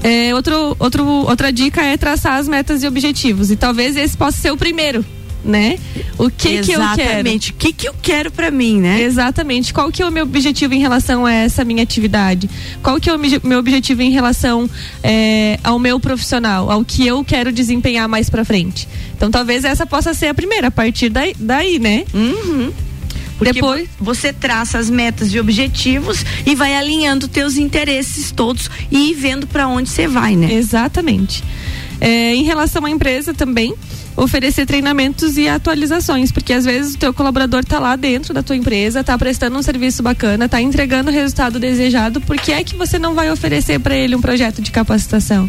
É, 0.03 0.35
outro, 0.35 0.77
outro, 0.79 1.05
outra 1.05 1.53
dica 1.53 1.83
é 1.83 1.97
traçar 1.97 2.38
as 2.38 2.47
metas 2.47 2.83
e 2.83 2.87
objetivos. 2.87 3.51
E 3.51 3.57
talvez 3.57 3.97
esse 3.97 4.17
possa 4.17 4.37
ser 4.38 4.51
o 4.51 4.57
primeiro 4.57 5.05
né? 5.44 5.78
O 6.18 6.30
que 6.30 6.48
Exatamente. 6.48 6.64
que 6.64 6.72
eu 6.72 6.78
quero? 6.78 7.02
Exatamente. 7.02 7.50
O 7.50 7.54
que 7.54 7.72
que 7.72 7.88
eu 7.88 7.94
quero 8.00 8.30
para 8.30 8.50
mim, 8.50 8.80
né? 8.80 9.02
Exatamente. 9.02 9.74
Qual 9.74 9.90
que 9.90 10.02
é 10.02 10.07
o 10.07 10.11
meu 10.11 10.24
objetivo 10.24 10.74
em 10.74 10.80
relação 10.80 11.26
a 11.26 11.33
essa 11.33 11.64
minha 11.64 11.83
atividade? 11.83 12.48
Qual 12.83 13.00
que 13.00 13.11
é 13.11 13.14
o 13.14 13.18
meu 13.18 13.59
objetivo 13.59 14.02
em 14.02 14.11
relação 14.11 14.68
é, 15.02 15.59
ao 15.62 15.78
meu 15.78 16.00
profissional, 16.00 16.70
ao 16.70 16.85
que 16.85 17.07
eu 17.07 17.22
quero 17.24 17.52
desempenhar 17.52 18.09
mais 18.09 18.30
para 18.30 18.44
frente? 18.44 18.88
Então, 19.16 19.30
talvez 19.30 19.64
essa 19.64 19.87
possa 19.87 20.14
ser 20.14 20.28
a 20.28 20.35
primeira, 20.35 20.68
a 20.68 20.70
partir 20.70 21.09
daí, 21.09 21.35
daí 21.38 21.78
né? 21.78 22.04
Uhum. 22.12 22.72
Porque 23.38 23.52
Depois 23.52 23.88
você 23.98 24.33
traça 24.33 24.78
as 24.78 24.88
metas 24.88 25.33
e 25.33 25.40
objetivos 25.40 26.24
e 26.46 26.54
vai 26.54 26.76
alinhando 26.76 27.26
teus 27.26 27.57
interesses 27.57 28.30
todos 28.30 28.70
e 28.90 29.12
vendo 29.14 29.46
para 29.46 29.66
onde 29.66 29.90
você 29.90 30.07
vai, 30.07 30.37
né? 30.37 30.52
Exatamente. 30.54 31.42
É, 32.00 32.35
em 32.35 32.44
relação 32.44 32.85
à 32.85 32.90
empresa 32.90 33.35
também, 33.35 33.74
oferecer 34.16 34.66
treinamentos 34.66 35.37
e 35.37 35.48
atualizações, 35.48 36.31
porque 36.31 36.53
às 36.53 36.64
vezes 36.64 36.94
o 36.94 36.98
teu 36.98 37.12
colaborador 37.12 37.61
está 37.61 37.79
lá 37.79 37.96
dentro 37.96 38.33
da 38.33 38.42
tua 38.42 38.57
empresa, 38.57 39.00
está 39.00 39.16
prestando 39.18 39.59
um 39.59 39.62
serviço 39.62 40.03
bacana, 40.03 40.44
está 40.44 40.61
entregando 40.61 41.11
o 41.11 41.12
resultado 41.12 41.59
desejado, 41.59 42.20
por 42.20 42.37
que 42.37 42.53
é 42.53 42.62
que 42.62 42.77
você 42.77 42.98
não 42.98 43.14
vai 43.14 43.31
oferecer 43.31 43.79
para 43.81 43.96
ele 43.96 44.14
um 44.14 44.20
projeto 44.20 44.62
de 44.62 44.70
capacitação? 44.70 45.48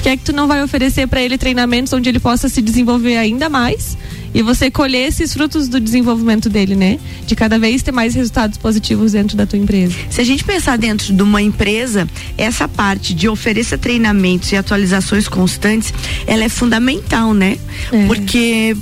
Por 0.00 0.04
que 0.04 0.08
é 0.08 0.16
que 0.16 0.24
tu 0.24 0.32
não 0.32 0.48
vai 0.48 0.62
oferecer 0.62 1.06
para 1.06 1.20
ele 1.20 1.36
treinamentos 1.36 1.92
onde 1.92 2.08
ele 2.08 2.18
possa 2.18 2.48
se 2.48 2.62
desenvolver 2.62 3.18
ainda 3.18 3.50
mais 3.50 3.98
e 4.32 4.40
você 4.40 4.70
colher 4.70 5.06
esses 5.06 5.34
frutos 5.34 5.68
do 5.68 5.78
desenvolvimento 5.78 6.48
dele, 6.48 6.74
né? 6.74 6.98
De 7.26 7.36
cada 7.36 7.58
vez 7.58 7.82
ter 7.82 7.92
mais 7.92 8.14
resultados 8.14 8.56
positivos 8.56 9.12
dentro 9.12 9.36
da 9.36 9.44
tua 9.44 9.58
empresa. 9.58 9.94
Se 10.08 10.22
a 10.22 10.24
gente 10.24 10.42
pensar 10.42 10.78
dentro 10.78 11.12
de 11.12 11.22
uma 11.22 11.42
empresa, 11.42 12.08
essa 12.38 12.66
parte 12.66 13.12
de 13.12 13.28
oferecer 13.28 13.76
treinamentos 13.76 14.50
e 14.52 14.56
atualizações 14.56 15.28
constantes, 15.28 15.92
ela 16.26 16.44
é 16.44 16.48
fundamental, 16.48 17.34
né? 17.34 17.58
É. 17.92 18.06
Porque 18.06 18.74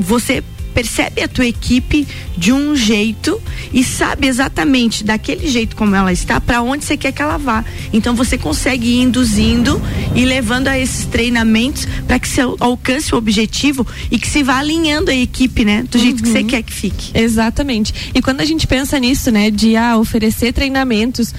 você 0.00 0.42
percebe 0.74 1.22
a 1.22 1.28
tua 1.28 1.46
equipe 1.46 2.06
de 2.36 2.52
um 2.52 2.74
jeito 2.74 3.40
e 3.72 3.84
sabe 3.84 4.26
exatamente 4.26 5.04
daquele 5.04 5.48
jeito 5.48 5.76
como 5.76 5.94
ela 5.94 6.12
está, 6.12 6.40
para 6.40 6.60
onde 6.62 6.84
você 6.84 6.96
quer 6.96 7.12
que 7.12 7.22
ela 7.22 7.38
vá. 7.38 7.64
Então 7.92 8.14
você 8.14 8.36
consegue 8.36 8.88
ir 8.88 9.02
induzindo 9.02 9.80
e 10.14 10.24
levando 10.24 10.68
a 10.68 10.78
esses 10.78 11.06
treinamentos 11.06 11.86
para 12.06 12.18
que 12.18 12.28
você 12.28 12.40
alcance 12.60 13.14
o 13.14 13.18
objetivo 13.18 13.86
e 14.10 14.18
que 14.18 14.26
se 14.28 14.42
vá 14.42 14.58
alinhando 14.58 15.10
a 15.10 15.14
equipe, 15.14 15.64
né? 15.64 15.84
Do 15.88 15.98
jeito 15.98 16.22
que 16.22 16.28
você 16.28 16.40
Uhum. 16.40 16.46
quer 16.46 16.62
que 16.62 16.72
fique. 16.72 17.16
Exatamente. 17.18 17.94
E 18.14 18.20
quando 18.20 18.40
a 18.40 18.44
gente 18.44 18.66
pensa 18.66 18.98
nisso, 18.98 19.30
né, 19.30 19.50
de 19.50 19.76
ah, 19.76 19.96
oferecer 19.96 20.52
treinamentos, 20.52 21.32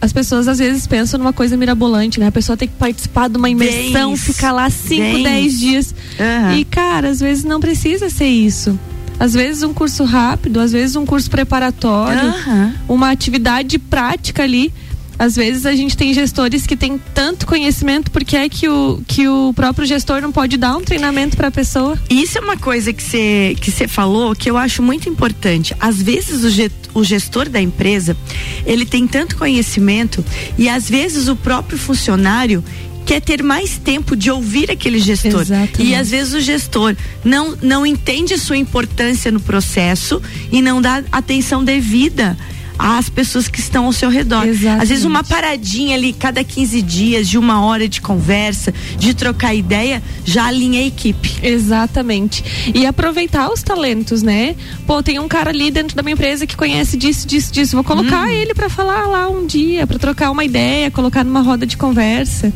as 0.00 0.12
pessoas 0.12 0.46
às 0.46 0.58
vezes 0.58 0.86
pensam 0.86 1.18
numa 1.18 1.32
coisa 1.32 1.56
mirabolante, 1.56 2.20
né? 2.20 2.28
A 2.28 2.32
pessoa 2.32 2.56
tem 2.56 2.68
que 2.68 2.74
participar 2.74 3.28
de 3.28 3.36
uma 3.36 3.50
imersão, 3.50 4.14
isso, 4.14 4.32
ficar 4.32 4.52
lá 4.52 4.70
5, 4.70 5.00
bem 5.02 5.22
10 5.22 5.46
isso. 5.46 5.58
dias. 5.60 5.94
Aham. 6.20 6.56
E, 6.56 6.64
cara, 6.64 7.08
às 7.10 7.20
vezes 7.20 7.44
não 7.44 7.60
precisa 7.60 8.08
ser 8.08 8.26
isso. 8.28 8.78
Às 9.18 9.34
vezes 9.34 9.64
um 9.64 9.74
curso 9.74 10.04
rápido, 10.04 10.60
às 10.60 10.70
vezes 10.70 10.94
um 10.94 11.04
curso 11.04 11.28
preparatório, 11.28 12.28
Aham. 12.28 12.74
uma 12.88 13.10
atividade 13.10 13.76
prática 13.78 14.44
ali. 14.44 14.72
Às 15.18 15.34
vezes 15.34 15.66
a 15.66 15.74
gente 15.74 15.96
tem 15.96 16.14
gestores 16.14 16.66
que 16.66 16.76
têm 16.76 17.00
tanto 17.12 17.46
conhecimento, 17.46 18.10
porque 18.10 18.36
é 18.36 18.48
que 18.48 18.68
o, 18.68 19.02
que 19.06 19.26
o 19.26 19.52
próprio 19.52 19.84
gestor 19.86 20.22
não 20.22 20.30
pode 20.30 20.56
dar 20.56 20.76
um 20.76 20.82
treinamento 20.82 21.36
para 21.36 21.48
a 21.48 21.50
pessoa? 21.50 21.98
Isso 22.08 22.38
é 22.38 22.40
uma 22.40 22.56
coisa 22.56 22.92
que 22.92 23.02
você 23.02 23.56
que 23.60 23.70
você 23.70 23.88
falou 23.88 24.34
que 24.34 24.48
eu 24.48 24.56
acho 24.56 24.82
muito 24.82 25.08
importante. 25.08 25.74
Às 25.80 26.00
vezes 26.00 26.44
o, 26.44 27.00
o 27.00 27.04
gestor 27.04 27.48
da 27.48 27.60
empresa 27.60 28.16
ele 28.64 28.86
tem 28.86 29.06
tanto 29.08 29.36
conhecimento 29.36 30.24
e 30.56 30.68
às 30.68 30.88
vezes 30.88 31.28
o 31.28 31.34
próprio 31.34 31.78
funcionário 31.78 32.62
quer 33.04 33.20
ter 33.22 33.42
mais 33.42 33.78
tempo 33.78 34.14
de 34.14 34.30
ouvir 34.30 34.70
aquele 34.70 34.98
gestor 34.98 35.40
Exatamente. 35.40 35.82
e 35.82 35.94
às 35.94 36.10
vezes 36.10 36.34
o 36.34 36.40
gestor 36.40 36.94
não 37.24 37.56
não 37.62 37.86
entende 37.86 38.34
a 38.34 38.38
sua 38.38 38.58
importância 38.58 39.32
no 39.32 39.40
processo 39.40 40.20
e 40.52 40.60
não 40.60 40.80
dá 40.80 41.02
atenção 41.10 41.64
devida 41.64 42.36
às 42.78 43.08
pessoas 43.08 43.48
que 43.48 43.58
estão 43.58 43.86
ao 43.86 43.92
seu 43.92 44.08
redor. 44.08 44.46
Exatamente. 44.46 44.82
Às 44.82 44.88
vezes 44.88 45.04
uma 45.04 45.24
paradinha 45.24 45.96
ali 45.96 46.12
cada 46.12 46.44
15 46.44 46.80
dias 46.82 47.28
de 47.28 47.36
uma 47.36 47.64
hora 47.64 47.88
de 47.88 48.00
conversa, 48.00 48.72
de 48.96 49.12
trocar 49.14 49.54
ideia, 49.54 50.02
já 50.24 50.46
alinha 50.46 50.80
a 50.80 50.86
equipe. 50.86 51.38
Exatamente. 51.42 52.44
E 52.74 52.86
aproveitar 52.86 53.50
os 53.50 53.62
talentos, 53.62 54.22
né? 54.22 54.54
Pô, 54.86 55.02
tem 55.02 55.18
um 55.18 55.26
cara 55.26 55.50
ali 55.50 55.70
dentro 55.70 55.96
da 55.96 56.02
minha 56.02 56.14
empresa 56.14 56.46
que 56.46 56.56
conhece 56.56 56.96
disso, 56.96 57.26
disso, 57.26 57.52
disso. 57.52 57.74
Vou 57.74 57.84
colocar 57.84 58.30
ele 58.32 58.54
para 58.54 58.68
falar 58.68 59.06
lá 59.06 59.28
um 59.28 59.46
dia, 59.46 59.86
para 59.86 59.98
trocar 59.98 60.30
uma 60.30 60.44
ideia, 60.44 60.90
colocar 60.90 61.24
numa 61.24 61.40
roda 61.40 61.66
de 61.66 61.76
conversa. 61.76 62.52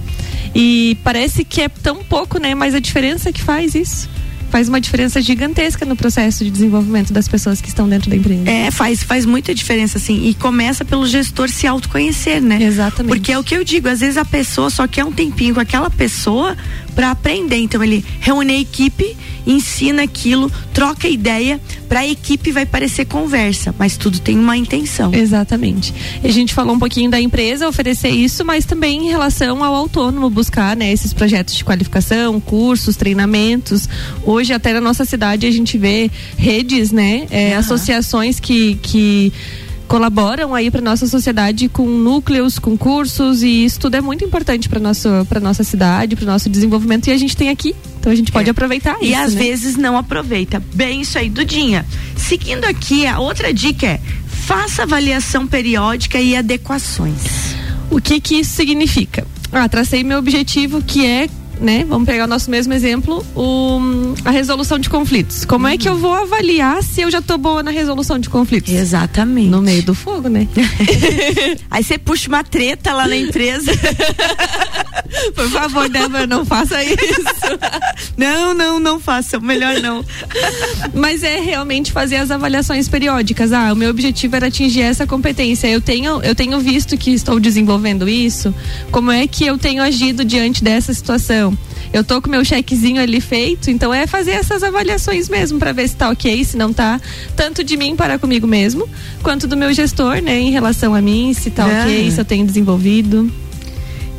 E 0.54 0.96
parece 1.02 1.44
que 1.44 1.62
é 1.62 1.68
tão 1.68 2.04
pouco, 2.04 2.38
né? 2.38 2.54
Mas 2.54 2.74
a 2.74 2.80
diferença 2.80 3.32
que 3.32 3.42
faz 3.42 3.74
isso. 3.74 4.08
Faz 4.52 4.68
uma 4.68 4.78
diferença 4.78 5.18
gigantesca 5.22 5.86
no 5.86 5.96
processo 5.96 6.44
de 6.44 6.50
desenvolvimento 6.50 7.10
das 7.10 7.26
pessoas 7.26 7.58
que 7.58 7.68
estão 7.68 7.88
dentro 7.88 8.10
da 8.10 8.16
empresa. 8.16 8.42
É, 8.50 8.70
faz, 8.70 9.02
faz 9.02 9.24
muita 9.24 9.54
diferença, 9.54 9.96
assim. 9.96 10.26
E 10.28 10.34
começa 10.34 10.84
pelo 10.84 11.06
gestor 11.06 11.48
se 11.48 11.66
autoconhecer, 11.66 12.38
né? 12.42 12.62
Exatamente. 12.62 13.16
Porque 13.16 13.32
é 13.32 13.38
o 13.38 13.42
que 13.42 13.56
eu 13.56 13.64
digo, 13.64 13.88
às 13.88 14.00
vezes 14.00 14.18
a 14.18 14.26
pessoa 14.26 14.68
só 14.68 14.86
quer 14.86 15.06
um 15.06 15.10
tempinho 15.10 15.54
com 15.54 15.60
aquela 15.60 15.88
pessoa 15.88 16.54
para 16.94 17.10
aprender. 17.10 17.58
Então 17.58 17.82
ele 17.82 18.04
reúne 18.20 18.52
a 18.52 18.60
equipe, 18.60 19.16
ensina 19.46 20.02
aquilo, 20.02 20.50
troca 20.72 21.08
ideia, 21.08 21.60
para 21.88 22.00
a 22.00 22.08
equipe 22.08 22.52
vai 22.52 22.64
parecer 22.64 23.04
conversa, 23.04 23.74
mas 23.78 23.96
tudo 23.96 24.18
tem 24.18 24.38
uma 24.38 24.56
intenção. 24.56 25.12
Exatamente. 25.12 25.92
E 26.22 26.26
a 26.26 26.32
gente 26.32 26.54
falou 26.54 26.74
um 26.74 26.78
pouquinho 26.78 27.10
da 27.10 27.20
empresa 27.20 27.68
oferecer 27.68 28.08
isso, 28.08 28.44
mas 28.44 28.64
também 28.64 29.06
em 29.06 29.10
relação 29.10 29.62
ao 29.62 29.74
autônomo 29.74 30.30
buscar, 30.30 30.76
né, 30.76 30.90
esses 30.90 31.12
projetos 31.12 31.54
de 31.54 31.64
qualificação, 31.64 32.40
cursos, 32.40 32.96
treinamentos. 32.96 33.88
Hoje 34.24 34.52
até 34.52 34.72
na 34.72 34.80
nossa 34.80 35.04
cidade 35.04 35.46
a 35.46 35.50
gente 35.50 35.76
vê 35.76 36.10
redes, 36.36 36.92
né, 36.92 37.26
é, 37.30 37.50
Aham. 37.50 37.58
associações 37.60 38.40
que 38.40 38.76
que 38.76 39.32
colaboram 39.92 40.54
aí 40.54 40.70
para 40.70 40.80
nossa 40.80 41.06
sociedade 41.06 41.68
com 41.68 41.86
núcleos, 41.86 42.58
com 42.58 42.78
cursos 42.78 43.42
e 43.42 43.66
isso 43.66 43.78
tudo 43.78 43.94
é 43.94 44.00
muito 44.00 44.24
importante 44.24 44.66
para 44.66 44.80
nosso 44.80 45.06
para 45.28 45.38
nossa 45.38 45.62
cidade, 45.62 46.16
para 46.16 46.24
nosso 46.24 46.48
desenvolvimento 46.48 47.08
e 47.08 47.10
a 47.10 47.18
gente 47.18 47.36
tem 47.36 47.50
aqui, 47.50 47.76
então 48.00 48.10
a 48.10 48.14
gente 48.14 48.32
pode 48.32 48.48
É. 48.48 48.52
aproveitar 48.52 48.96
E 49.02 49.10
isso, 49.12 49.20
às 49.20 49.34
né? 49.34 49.42
vezes 49.42 49.76
não 49.76 49.98
aproveita. 49.98 50.62
Bem, 50.74 51.02
isso 51.02 51.18
aí, 51.18 51.28
Dudinha. 51.28 51.84
Seguindo 52.16 52.64
aqui, 52.64 53.06
a 53.06 53.18
outra 53.20 53.52
dica 53.52 53.86
é: 53.86 54.00
faça 54.26 54.84
avaliação 54.84 55.46
periódica 55.46 56.18
e 56.18 56.34
adequações. 56.34 57.54
O 57.90 58.00
que 58.00 58.18
que 58.18 58.36
isso 58.36 58.54
significa? 58.56 59.26
Ah, 59.52 59.68
tracei 59.68 60.02
meu 60.02 60.18
objetivo 60.18 60.80
que 60.80 61.04
é, 61.04 61.28
né? 61.60 61.84
Vamos 61.88 62.06
pegar 62.06 62.24
o 62.24 62.26
nosso 62.26 62.50
mesmo 62.50 62.72
exemplo, 62.72 63.24
o, 63.34 63.80
a 64.24 64.30
resolução 64.30 64.78
de 64.78 64.88
conflitos. 64.90 65.44
Como 65.44 65.66
é 65.66 65.76
que 65.76 65.88
eu 65.88 65.96
vou 65.96 66.12
avaliar 66.12 66.82
se 66.82 67.00
eu 67.00 67.10
já 67.10 67.22
tô 67.22 67.38
boa 67.38 67.62
na 67.62 67.70
resolução 67.70 68.18
de 68.18 68.28
conflitos? 68.28 68.72
Exatamente. 68.72 69.48
No 69.48 69.62
meio 69.62 69.82
do 69.82 69.94
fogo, 69.94 70.28
né? 70.28 70.48
Aí 71.70 71.82
você 71.82 71.98
puxa 71.98 72.28
uma 72.28 72.42
treta 72.42 72.92
lá 72.92 73.06
na 73.06 73.16
empresa. 73.16 73.72
Por 75.34 75.48
favor, 75.50 75.88
Débora, 75.88 76.26
não 76.26 76.44
faça 76.44 76.82
isso. 76.82 77.22
não, 78.16 78.54
não, 78.54 78.80
não 78.80 79.00
faça. 79.00 79.38
Melhor 79.38 79.80
não. 79.80 80.04
Mas 80.94 81.22
é 81.22 81.38
realmente 81.40 81.92
fazer 81.92 82.16
as 82.16 82.30
avaliações 82.30 82.88
periódicas. 82.88 83.52
Ah, 83.52 83.72
o 83.72 83.76
meu 83.76 83.90
objetivo 83.90 84.36
era 84.36 84.46
atingir 84.46 84.82
essa 84.82 85.06
competência. 85.06 85.68
Eu 85.68 85.80
tenho, 85.80 86.22
eu 86.22 86.34
tenho 86.34 86.58
visto 86.60 86.96
que 86.96 87.10
estou 87.10 87.38
desenvolvendo 87.38 88.08
isso. 88.08 88.54
Como 88.90 89.10
é 89.10 89.26
que 89.26 89.44
eu 89.44 89.58
tenho 89.58 89.82
agido 89.82 90.24
diante 90.24 90.64
dessa 90.64 90.92
situação? 90.92 91.51
Eu 91.92 92.02
tô 92.02 92.22
com 92.22 92.30
meu 92.30 92.44
chequezinho 92.44 93.02
ali 93.02 93.20
feito, 93.20 93.70
então 93.70 93.92
é 93.92 94.06
fazer 94.06 94.32
essas 94.32 94.62
avaliações 94.62 95.28
mesmo 95.28 95.58
para 95.58 95.72
ver 95.72 95.88
se 95.88 95.96
tá 95.96 96.08
ok, 96.08 96.44
se 96.44 96.56
não 96.56 96.72
tá, 96.72 97.00
tanto 97.36 97.62
de 97.62 97.76
mim 97.76 97.94
para 97.94 98.18
comigo 98.18 98.46
mesmo, 98.46 98.88
quanto 99.22 99.46
do 99.46 99.56
meu 99.56 99.72
gestor, 99.74 100.22
né, 100.22 100.38
em 100.40 100.50
relação 100.50 100.94
a 100.94 101.02
mim, 101.02 101.34
se 101.34 101.50
tá 101.50 101.66
ok, 101.66 102.02
Aham. 102.02 102.10
se 102.10 102.20
eu 102.20 102.24
tenho 102.24 102.46
desenvolvido. 102.46 103.30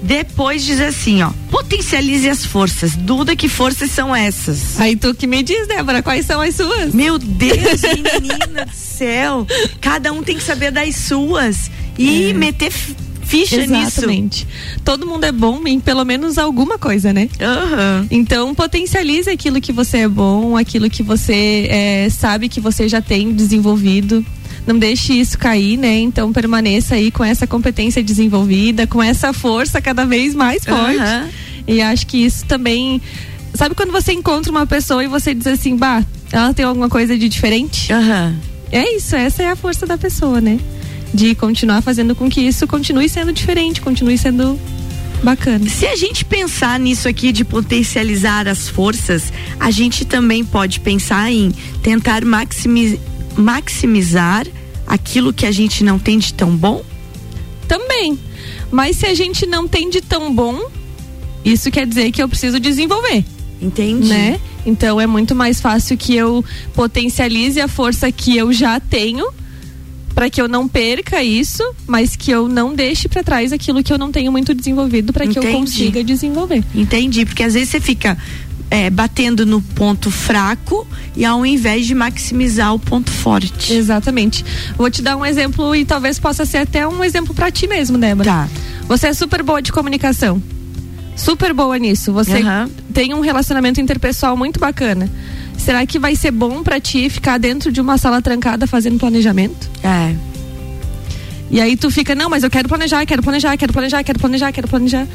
Depois 0.04 0.66
diz 0.66 0.82
assim, 0.82 1.24
ó, 1.24 1.32
potencialize 1.50 2.28
as 2.28 2.46
forças. 2.46 2.94
Duda, 2.94 3.38
que 3.38 3.48
forças 3.48 3.90
são 3.90 4.14
essas? 4.14 4.80
Aí 4.80 4.98
tu 4.98 5.16
que 5.16 5.26
me 5.26 5.42
diz, 5.42 5.66
Débora, 5.66 6.04
quais 6.04 6.26
são 6.26 6.42
as 6.42 6.56
suas? 6.56 6.94
Meu 6.94 7.18
Deus, 7.18 7.82
menina 7.96 8.66
do 8.66 8.76
céu. 8.76 9.48
Cada 9.80 10.12
um 10.12 10.22
tem 10.22 10.36
que 10.36 10.44
saber 10.44 10.72
das 10.72 10.94
suas 10.96 11.72
e 11.98 12.34
meter 12.34 12.72
fi- 13.38 13.48
ficha 13.48 13.68
nisso. 13.68 14.00
Exatamente. 14.00 14.48
Todo 14.86 15.06
mundo 15.06 15.24
é 15.26 15.32
bom 15.32 15.62
em 15.68 15.80
pelo 15.80 16.04
menos 16.06 16.38
alguma 16.38 16.78
coisa, 16.78 17.12
né? 17.14 17.28
Aham. 17.42 18.08
Então, 18.12 18.54
potencialize 18.56 19.30
aquilo 19.30 19.60
que 19.62 19.72
você 19.72 20.00
é 20.00 20.08
bom, 20.08 20.56
aquilo 20.58 20.90
que 20.90 21.04
você 21.04 21.68
é, 21.70 22.08
sabe 22.10 22.48
que 22.50 22.60
você 22.62 22.88
já 22.88 23.02
tem 23.02 23.34
desenvolvido. 23.34 24.26
Não 24.66 24.78
deixe 24.80 25.14
isso 25.14 25.38
cair, 25.38 25.78
né? 25.78 26.00
Então, 26.00 26.32
permaneça 26.32 26.96
aí 26.96 27.12
com 27.12 27.24
essa 27.24 27.46
competência 27.46 28.02
desenvolvida, 28.02 28.88
com 28.88 29.04
essa 29.04 29.34
força 29.34 29.82
cada 29.82 30.06
vez 30.06 30.34
mais 30.34 30.64
forte. 30.64 30.98
Aham. 31.00 31.28
E 31.68 31.82
acho 31.82 32.08
que 32.08 32.18
isso 32.26 32.46
também. 32.46 33.02
Sabe 33.54 33.76
quando 33.76 33.92
você 33.92 34.14
encontra 34.14 34.50
uma 34.52 34.66
pessoa 34.66 35.04
e 35.04 35.08
você 35.08 35.34
diz 35.34 35.48
assim, 35.48 35.76
bah, 35.76 36.04
ela 36.32 36.54
tem 36.54 36.66
alguma 36.66 36.90
coisa 36.90 37.18
de 37.18 37.28
diferente? 37.30 37.92
Aham. 37.92 38.36
É 38.72 38.96
isso, 38.96 39.16
essa 39.16 39.44
é 39.44 39.50
a 39.50 39.56
força 39.56 39.86
da 39.86 39.98
pessoa, 39.98 40.42
né? 40.42 40.58
De 41.14 41.36
continuar 41.36 41.82
fazendo 41.82 42.16
com 42.16 42.30
que 42.30 42.42
isso 42.42 42.66
continue 42.68 43.08
sendo 43.08 43.32
diferente, 43.32 43.82
continue 43.82 44.18
sendo 44.18 44.60
bacana. 45.24 45.70
Se 45.70 45.86
a 45.86 45.96
gente 45.96 46.26
pensar 46.26 46.80
nisso 46.80 47.08
aqui 47.08 47.32
de 47.32 47.46
potencializar 47.46 48.48
as 48.48 48.68
forças, 48.68 49.32
a 49.60 49.70
gente 49.72 50.06
também 50.06 50.44
pode 50.44 50.80
pensar 50.80 51.32
em 51.32 51.54
tentar 51.82 52.26
maximi- 52.26 53.00
maximizar 53.38 54.46
aquilo 54.88 55.32
que 55.32 55.46
a 55.46 55.52
gente 55.52 55.84
não 55.84 55.98
tem 56.00 56.18
de 56.20 56.34
tão 56.34 56.56
bom. 56.56 56.84
Também. 57.68 58.18
Mas 58.72 58.98
se 58.98 59.06
a 59.06 59.14
gente 59.14 59.46
não 59.46 59.68
tem 59.68 59.90
de 59.90 60.02
tão 60.02 60.34
bom, 60.34 60.60
isso 61.46 61.70
quer 61.72 61.86
dizer 61.86 62.12
que 62.12 62.22
eu 62.22 62.28
preciso 62.28 62.60
desenvolver, 62.60 63.24
Entende? 63.62 64.08
né? 64.10 64.40
Então 64.66 65.00
é 65.00 65.06
muito 65.08 65.36
mais 65.36 65.62
fácil 65.62 65.96
que 65.98 66.16
eu 66.16 66.44
potencialize 66.74 67.60
a 67.62 67.68
força 67.68 68.12
que 68.12 68.36
eu 68.36 68.52
já 68.52 68.80
tenho 68.80 69.26
para 70.14 70.30
que 70.30 70.42
eu 70.42 70.48
não 70.48 70.68
perca 70.68 71.24
isso, 71.24 71.64
mas 71.88 72.16
que 72.16 72.32
eu 72.32 72.48
não 72.48 72.74
deixe 72.74 73.08
para 73.08 73.24
trás 73.24 73.52
aquilo 73.52 73.84
que 73.84 73.92
eu 73.92 73.98
não 73.98 74.12
tenho 74.12 74.32
muito 74.32 74.54
desenvolvido 74.54 75.12
para 75.12 75.28
que 75.28 75.38
eu 75.38 75.44
consiga 75.44 76.04
desenvolver. 76.04 76.64
Entendi, 76.74 77.26
porque 77.26 77.44
às 77.44 77.54
vezes 77.54 77.70
você 77.70 77.80
fica 77.80 78.18
é, 78.70 78.90
batendo 78.90 79.46
no 79.46 79.62
ponto 79.62 80.10
fraco 80.10 80.88
e 81.16 81.24
ao 81.24 81.46
invés 81.46 81.86
de 81.86 81.94
maximizar 81.94 82.74
o 82.74 82.80
ponto 82.80 83.12
forte. 83.12 83.74
Exatamente. 83.74 84.44
Vou 84.76 84.90
te 84.90 85.02
dar 85.02 85.16
um 85.16 85.26
exemplo 85.26 85.76
e 85.76 85.86
talvez 85.86 86.20
possa 86.20 86.46
ser 86.46 86.58
até 86.58 86.88
um 86.88 87.04
exemplo 87.04 87.34
para 87.34 87.52
ti 87.52 87.68
mesmo, 87.68 87.98
Débora. 87.98 88.30
Tá. 88.30 88.50
Você 88.88 89.08
é 89.08 89.14
super 89.14 89.44
boa 89.44 89.62
de 89.62 89.72
comunicação. 89.72 90.42
Super 91.16 91.54
boa 91.54 91.78
nisso. 91.78 92.12
Você 92.14 92.42
Aham. 92.42 92.70
tem 92.92 93.14
um 93.14 93.20
relacionamento 93.20 93.80
interpessoal 93.80 94.36
muito 94.36 94.60
bacana. 94.60 95.10
Será 95.58 95.86
que 95.86 95.98
vai 95.98 96.16
ser 96.16 96.32
bom 96.32 96.62
pra 96.64 96.80
ti 96.80 97.10
ficar 97.10 97.38
dentro 97.38 97.72
de 97.72 97.80
uma 97.80 97.98
sala 97.98 98.22
trancada 98.22 98.68
fazendo 98.68 98.98
planejamento? 99.00 99.70
É. 99.84 100.16
E 101.50 101.62
aí 101.62 101.78
tu 101.78 101.92
fica, 101.92 102.16
não, 102.16 102.30
mas 102.30 102.44
eu 102.44 102.50
quero 102.50 102.68
planejar, 102.68 103.06
quero 103.06 103.22
planejar, 103.22 103.56
quero 103.58 103.72
planejar, 103.72 104.04
quero 104.04 104.20
planejar, 104.20 104.52
quero 104.52 104.68
planejar. 104.68 105.08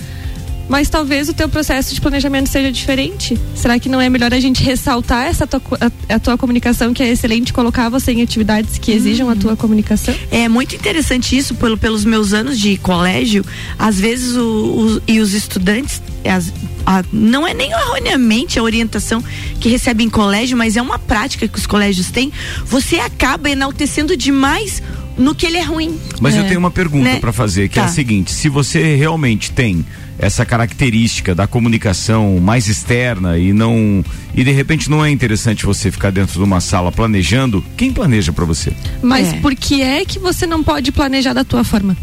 Mas 0.69 0.89
talvez 0.89 1.29
o 1.29 1.35
teu 1.35 1.49
processo 1.49 1.95
de 1.95 2.01
planejamento 2.01 2.49
seja 2.49 2.71
diferente. 2.71 3.39
Será 3.55 3.79
que 3.79 3.89
não 3.89 4.01
é 4.01 4.09
melhor 4.09 4.33
a 4.33 4.41
gente 4.41 4.63
ressaltar 4.63 5.27
essa 5.27 5.47
tua, 5.47 5.61
a, 5.81 6.15
a 6.15 6.19
tua 6.19 6.37
comunicação 6.37 6.93
que 6.93 7.03
é 7.03 7.09
excelente, 7.09 7.53
colocar 7.53 7.89
você 7.89 8.13
em 8.13 8.23
atividades 8.23 8.79
que 8.79 8.93
exijam 8.93 9.31
a 9.31 9.37
tua 9.37 9.57
comunicação? 9.57 10.15
É 10.31 10.49
muito 10.49 10.75
interessante 10.75 11.37
isso 11.37 11.55
pelo, 11.55 11.77
pelos 11.79 12.05
meus 12.05 12.33
anos 12.33 12.59
de 12.59 12.77
colégio. 12.77 13.45
Às 13.79 13.99
vezes 13.99 14.37
o, 14.37 14.43
o 14.43 15.03
e 15.07 15.21
os 15.21 15.33
estudantes 15.33 16.03
as, 16.25 16.53
a, 16.85 17.05
não 17.13 17.47
é 17.47 17.55
nem 17.55 17.71
erroneamente 17.71 18.59
a 18.59 18.63
orientação 18.63 19.23
que 19.61 19.69
recebe 19.69 20.05
em 20.05 20.11
colégio, 20.11 20.57
mas 20.57 20.77
é 20.77 20.83
uma 20.83 20.99
prática 20.99 21.47
que 21.47 21.59
os 21.59 21.67
colégios 21.67 22.11
têm. 22.11 22.33
Você 22.65 22.97
acaba 22.97 23.51
enaltecendo 23.51 24.17
demais 24.17 24.83
no 25.19 25.35
que 25.35 25.45
ele 25.45 25.59
é 25.59 25.63
ruim. 25.63 25.99
Mas 26.21 26.35
é. 26.35 26.41
eu 26.41 26.45
tenho 26.45 26.59
uma 26.59 26.71
pergunta 26.71 27.05
né? 27.05 27.19
para 27.19 27.33
fazer, 27.33 27.69
que 27.69 27.75
tá. 27.75 27.83
é 27.83 27.85
a 27.85 27.89
seguinte: 27.89 28.31
se 28.31 28.49
você 28.49 28.95
realmente 28.95 29.51
tem 29.51 29.85
essa 30.19 30.45
característica 30.45 31.35
da 31.35 31.47
comunicação 31.47 32.39
mais 32.41 32.69
externa 32.69 33.39
e 33.39 33.53
não 33.53 34.05
e 34.35 34.43
de 34.43 34.51
repente 34.51 34.91
não 34.91 35.05
é 35.05 35.11
interessante 35.11 35.65
você 35.65 35.91
ficar 35.91 36.11
dentro 36.11 36.35
de 36.35 36.45
uma 36.45 36.61
sala 36.61 36.91
planejando, 36.91 37.65
quem 37.77 37.93
planeja 37.93 38.33
para 38.33 38.45
você? 38.45 38.73
Mas 39.03 39.33
é. 39.33 39.41
por 39.41 39.55
que 39.55 39.83
é 39.83 40.05
que 40.05 40.19
você 40.19 40.47
não 40.47 40.63
pode 40.63 40.91
planejar 40.91 41.33
da 41.33 41.45
tua 41.45 41.63
forma? 41.63 41.97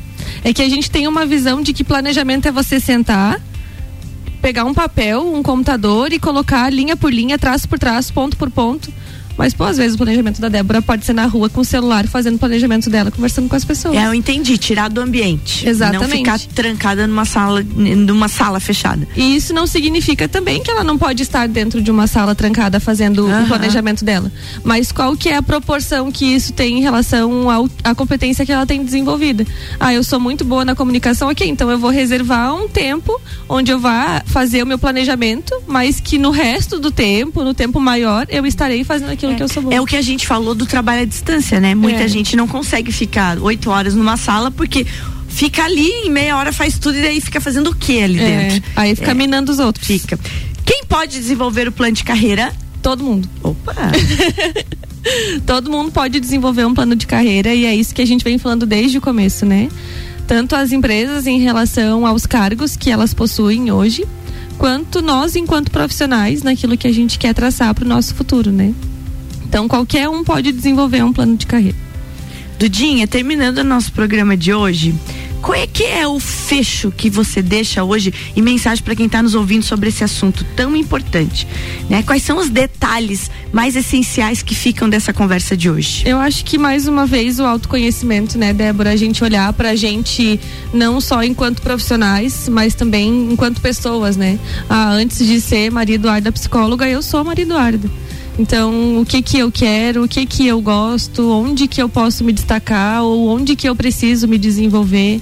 É 0.43 0.54
que 0.54 0.62
a 0.62 0.69
gente 0.69 0.89
tem 0.89 1.08
uma 1.08 1.25
visão 1.25 1.62
de 1.62 1.73
que 1.73 1.84
planejamento 1.84 2.47
é 2.47 2.51
você 2.51 2.80
sentar, 2.80 3.41
pegar 4.41 4.63
um 4.63 4.73
papel, 4.73 5.34
um 5.34 5.43
computador 5.43 6.13
e 6.13 6.19
colocar 6.19 6.69
linha 6.71 6.95
por 6.95 7.13
linha, 7.13 7.38
traço 7.38 7.67
por 7.67 7.80
traço, 7.80 8.13
ponto 8.13 8.38
por 8.38 8.49
ponto 8.49 8.91
mas, 9.38 9.54
pô, 9.54 9.63
às 9.63 9.78
vezes 9.78 9.95
o 9.95 9.98
planejamento 9.98 10.39
da 10.39 10.50
Débora 10.50 10.82
pode 10.82 11.06
ser 11.06 11.13
na 11.13 11.26
rua 11.26 11.50
com 11.50 11.62
o 11.62 11.65
celular, 11.65 12.08
fazendo 12.08 12.36
o 12.36 12.39
planejamento 12.39 12.89
dela, 12.89 13.12
conversando 13.12 13.50
com 13.50 13.56
as 13.56 13.65
pessoas. 13.65 13.95
É, 13.95 14.06
eu 14.06 14.13
entendi, 14.13 14.58
tirar 14.58 14.89
do 14.89 15.02
ambiente. 15.02 15.67
Exatamente. 15.67 16.10
Não 16.10 16.17
ficar 16.17 16.39
trancada 16.54 17.08
numa 17.08 17.26
sala, 17.26 17.63
numa 17.63 18.28
sala 18.28 18.60
fechada. 18.60 19.08
E 19.15 19.36
isso 19.36 19.54
não 19.54 19.67
significa 19.67 20.28
também 20.28 20.62
que 20.62 20.71
ela 20.71 20.84
não 20.84 20.98
pode 20.98 21.21
estar 21.24 21.48
dentro 21.48 21.82
de 21.82 21.91
uma 21.91 22.08
sala 22.08 22.34
trancada 22.34 22.80
fazendo 22.80 23.28
o 23.28 23.48
planejamento 23.48 24.06
dela. 24.06 24.32
Mas 24.63 24.91
qual 24.91 25.15
que 25.15 25.30
é 25.30 25.36
a 25.36 25.41
proporção 25.41 26.12
que 26.12 26.26
isso 26.26 26.54
tem 26.54 26.80
em 26.80 26.82
relação 26.82 27.50
ao, 27.50 27.69
à 27.84 27.93
competência 27.93 28.45
que 28.45 28.52
ela 28.52 28.65
tem 28.65 28.84
desenvolvida? 28.84 29.45
Ah, 29.80 29.93
eu 29.93 30.04
sou 30.04 30.19
muito 30.19 30.45
boa 30.45 30.63
na 30.63 30.76
comunicação, 30.76 31.30
ok, 31.30 31.48
então 31.48 31.69
eu 31.69 31.78
vou 31.78 31.89
reservar 31.89 32.56
um 32.56 32.67
tempo 32.67 33.19
onde 33.48 33.71
eu 33.71 33.80
vá 33.80 34.21
fazer 34.26 34.63
o 34.63 34.65
meu 34.65 34.78
planejamento, 34.80 35.54
mas 35.67 36.00
que 36.00 36.17
no 36.17 36.32
resto 36.32 36.80
do 36.80 36.91
tempo, 36.91 37.43
no 37.43 37.54
tempo 37.54 37.80
maior, 37.80 38.26
eu 38.30 38.45
estarei 38.45 38.84
fazendo 38.84 39.12
aquilo 39.12 39.25
aquilo 39.26 39.34
é. 39.34 39.36
que 39.36 39.44
eu 39.44 39.48
sou 39.48 39.64
boa. 39.64 39.76
É 39.76 39.82
o 39.82 39.86
que 39.86 39.96
a 39.96 40.02
gente 40.02 40.28
falou 40.28 40.56
do 40.56 40.66
trabalho 40.66 41.02
à 41.02 41.06
distância, 41.06 41.60
né? 41.60 41.76
Muita 41.76 42.04
é. 42.04 42.08
gente 42.08 42.36
não 42.36 42.48
consegue 42.48 42.92
ficar 42.92 43.38
oito 43.40 43.70
horas 43.70 43.96
numa 43.96 44.18
sala 44.18 44.52
porque 44.52 44.86
fica 45.28 45.64
ali 45.64 45.88
em 45.88 46.10
meia 46.10 46.38
hora 46.38 46.54
faz 46.54 46.78
tudo 46.80 46.98
e 46.98 47.02
daí 47.02 47.20
fica 47.20 47.42
fazendo 47.42 47.72
o 47.72 47.76
que 47.76 48.02
ali 48.02 48.20
é. 48.20 48.50
dentro? 48.50 48.70
Aí 48.76 48.96
fica 48.96 49.12
é. 49.12 49.14
minando 49.14 49.52
os 49.52 49.60
outros. 49.60 49.86
Fica. 49.86 50.20
Quem 50.66 50.84
pode 50.86 51.20
desenvolver 51.20 51.68
o 51.68 51.72
plano 51.72 51.94
de 51.94 52.04
carreira? 52.04 52.54
Todo 52.82 53.04
mundo. 53.04 53.30
Opa! 53.44 53.74
Todo 55.46 55.70
mundo 55.70 55.92
pode 55.92 56.20
desenvolver 56.20 56.66
um 56.66 56.74
plano 56.74 56.96
de 56.96 57.06
carreira 57.06 57.54
e 57.54 57.66
é 57.66 57.76
isso 57.76 57.94
que 57.94 58.02
a 58.02 58.06
gente 58.06 58.24
vem 58.24 58.38
falando 58.38 58.66
desde 58.66 58.98
o 58.98 59.02
começo, 59.02 59.46
né? 59.46 59.70
Tanto 60.28 60.56
as 60.56 60.72
empresas 60.72 61.28
em 61.28 61.40
relação 61.40 62.06
aos 62.06 62.26
cargos 62.26 62.76
que 62.76 62.90
elas 62.90 63.14
possuem 63.14 63.72
hoje, 63.72 64.06
quanto 64.58 65.02
nós 65.02 65.36
enquanto 65.36 65.70
profissionais 65.70 66.42
naquilo 66.42 66.76
que 66.76 66.88
a 66.88 66.92
gente 66.92 67.20
quer 67.20 67.34
traçar 67.34 67.74
para 67.76 67.86
o 67.86 67.88
nosso 67.88 68.16
futuro, 68.16 68.52
né? 68.52 68.74
Então 69.47 69.67
qualquer 69.67 70.10
um 70.10 70.23
pode 70.23 70.51
desenvolver 70.51 71.03
um 71.03 71.13
plano 71.13 71.38
de 71.38 71.45
carreira. 71.45 71.77
Dudinha, 72.58 73.05
terminando 73.05 73.60
o 73.60 73.63
nosso 73.63 73.91
programa 73.91 74.38
de 74.38 74.53
hoje, 74.53 74.95
qual 75.45 75.53
é 75.53 75.67
que 75.67 75.84
é 75.84 76.08
o 76.08 76.19
fecho 76.19 76.89
que 76.89 77.08
você 77.08 77.39
deixa 77.39 77.84
hoje 77.84 78.12
e 78.36 78.41
mensagem 78.41 78.84
para 78.84 78.95
quem 78.95 79.05
está 79.05 79.21
nos 79.21 79.36
ouvindo 79.36 79.63
sobre 79.63 79.89
esse 79.89 80.03
assunto 80.03 80.43
tão 80.55 80.75
importante? 80.75 81.47
Né? 81.88 82.01
Quais 82.01 82.23
são 82.23 82.39
os 82.39 82.49
detalhes 82.49 83.29
mais 83.53 83.75
essenciais 83.75 84.41
que 84.41 84.55
ficam 84.55 84.89
dessa 84.89 85.13
conversa 85.13 85.55
de 85.55 85.69
hoje? 85.69 86.01
Eu 86.03 86.17
acho 86.17 86.43
que 86.43 86.58
mais 86.58 86.88
uma 86.88 87.05
vez 87.05 87.39
o 87.39 87.43
autoconhecimento, 87.43 88.39
né, 88.39 88.53
Débora? 88.53 88.89
A 88.89 88.95
gente 88.95 89.23
olhar 89.23 89.53
para 89.53 89.69
a 89.69 89.75
gente 89.75 90.39
não 90.73 90.99
só 90.99 91.21
enquanto 91.23 91.62
profissionais, 91.62 92.49
mas 92.49 92.73
também 92.73 93.31
enquanto 93.31 93.62
pessoas, 93.62 94.17
né? 94.17 94.39
Ah, 94.67 94.93
antes 94.93 95.27
de 95.27 95.39
ser 95.39 95.69
Maria 95.69 95.95
Eduarda 95.95 96.31
psicóloga, 96.31 96.89
eu 96.89 97.03
sou 97.03 97.23
Maria 97.23 97.43
Eduarda. 97.43 97.88
Então, 98.38 99.00
o 99.00 99.06
que 99.06 99.21
que 99.21 99.38
eu 99.38 99.50
quero, 99.50 100.04
o 100.04 100.08
que 100.08 100.26
que 100.26 100.45
eu 100.45 100.60
gosto, 100.60 101.32
onde 101.32 101.67
que 101.67 101.82
eu 101.82 101.88
posso 101.88 102.24
me 102.24 102.34
destacar 102.34 103.02
ou 103.02 103.30
onde 103.30 103.56
que 103.56 103.67
eu 103.67 103.76
preciso 103.76 104.28
me 104.28 104.38
desenvolver, 104.38 105.21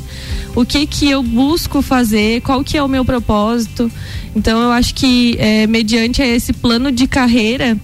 o 0.56 0.66
que 0.66 0.88
que 0.88 1.10
eu 1.10 1.22
busco 1.22 1.82
fazer, 1.82 2.42
qual 2.42 2.64
que 2.64 2.76
é 2.76 2.82
o 2.82 2.88
meu 2.88 3.06
propósito. 3.06 3.92
Então, 4.36 4.60
eu 4.62 4.72
acho 4.72 4.96
que 4.96 5.36
é, 5.38 5.68
mediante 5.68 6.24
esse 6.24 6.54
plano 6.54 6.92
de 6.92 7.06
carreira, 7.06 7.78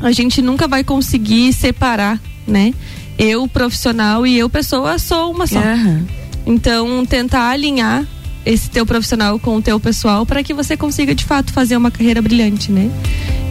a 0.00 0.12
gente 0.12 0.42
nunca 0.42 0.68
vai 0.68 0.84
conseguir 0.84 1.52
separar, 1.54 2.20
né? 2.46 2.74
Eu 3.18 3.48
profissional 3.48 4.26
e 4.26 4.36
eu 4.36 4.48
pessoa 4.50 4.98
sou 4.98 5.30
uma 5.30 5.46
só. 5.46 5.58
Uhum. 5.58 6.04
Então, 6.46 7.06
tentar 7.06 7.48
alinhar 7.48 8.06
esse 8.44 8.70
teu 8.70 8.84
profissional 8.84 9.38
com 9.38 9.56
o 9.56 9.62
teu 9.62 9.80
pessoal 9.80 10.24
para 10.26 10.42
que 10.42 10.54
você 10.54 10.76
consiga 10.76 11.14
de 11.14 11.24
fato 11.24 11.52
fazer 11.52 11.76
uma 11.76 11.90
carreira 11.90 12.20
brilhante, 12.20 12.70
né? 12.70 12.90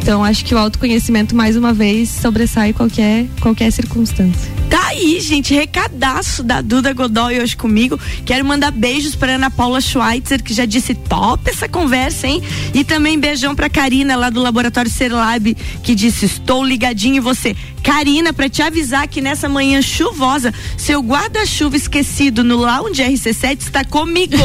Então 0.05 0.23
acho 0.23 0.45
que 0.45 0.53
o 0.53 0.57
autoconhecimento 0.59 1.35
mais 1.35 1.57
uma 1.57 1.73
vez 1.73 2.09
sobressai 2.09 2.71
qualquer 2.71 3.25
qualquer 3.41 3.71
circunstância. 3.71 4.53
Tá 4.69 4.89
aí, 4.89 5.19
gente, 5.19 5.51
recadaço 5.51 6.43
da 6.43 6.61
Duda 6.61 6.93
Godoy 6.93 7.39
hoje 7.39 7.57
comigo. 7.57 7.99
Quero 8.23 8.45
mandar 8.45 8.69
beijos 8.69 9.15
para 9.15 9.33
Ana 9.33 9.49
Paula 9.49 9.81
Schweitzer, 9.81 10.43
que 10.43 10.53
já 10.53 10.65
disse 10.65 10.93
top 10.93 11.49
essa 11.49 11.67
conversa, 11.67 12.27
hein? 12.27 12.39
E 12.71 12.83
também 12.83 13.19
beijão 13.19 13.55
para 13.55 13.67
Karina 13.67 14.15
lá 14.15 14.29
do 14.29 14.41
Laboratório 14.41 14.91
Serlab, 14.91 15.55
que 15.81 15.95
disse 15.95 16.25
estou 16.25 16.63
ligadinho 16.63 17.15
em 17.15 17.19
você. 17.19 17.55
Karina, 17.85 18.33
para 18.33 18.49
te 18.49 18.63
avisar 18.63 19.07
que 19.07 19.21
nessa 19.21 19.47
manhã 19.47 19.79
chuvosa, 19.79 20.51
seu 20.75 21.01
guarda-chuva 21.01 21.77
esquecido 21.77 22.43
no 22.43 22.57
lounge 22.57 23.03
RC7 23.03 23.59
está 23.61 23.85
comigo. 23.85 24.35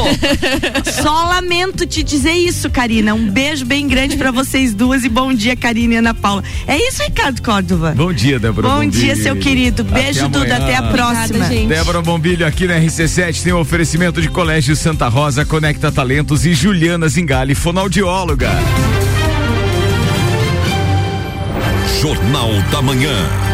Só 1.02 1.24
lamento 1.24 1.86
te 1.86 2.02
dizer 2.02 2.34
isso, 2.34 2.68
Karina. 2.68 3.14
Um 3.14 3.30
beijo 3.30 3.64
bem 3.64 3.88
grande 3.88 4.18
para 4.18 4.30
vocês 4.30 4.74
duas 4.74 5.04
e 5.04 5.08
bom 5.08 5.32
dia, 5.32 5.49
Karina 5.56 5.94
e 5.94 5.96
Ana 5.98 6.14
Paula. 6.14 6.42
É 6.66 6.76
isso, 6.76 7.02
Ricardo 7.02 7.42
Córdova. 7.42 7.92
Bom 7.92 8.12
dia, 8.12 8.38
Débora. 8.38 8.68
Bom, 8.68 8.76
bom 8.76 8.86
dia, 8.86 9.16
seu 9.16 9.36
querido. 9.36 9.84
Beijo, 9.84 10.26
até 10.26 10.38
Duda. 10.38 10.56
Até 10.56 10.76
a 10.76 10.82
próxima. 10.82 11.44
Obrigada, 11.44 11.74
Débora 11.74 12.02
Bombilho 12.02 12.46
aqui 12.46 12.66
na 12.66 12.78
RC7 12.78 13.42
tem 13.42 13.52
um 13.52 13.58
oferecimento 13.60 14.20
de 14.20 14.28
Colégio 14.28 14.76
Santa 14.76 15.08
Rosa, 15.08 15.44
Conecta 15.44 15.90
Talentos 15.90 16.44
e 16.44 16.54
Juliana 16.54 17.08
Zingali, 17.08 17.54
fonoaudióloga. 17.54 18.50
Jornal 22.00 22.50
da 22.70 22.80
Manhã. 22.80 23.49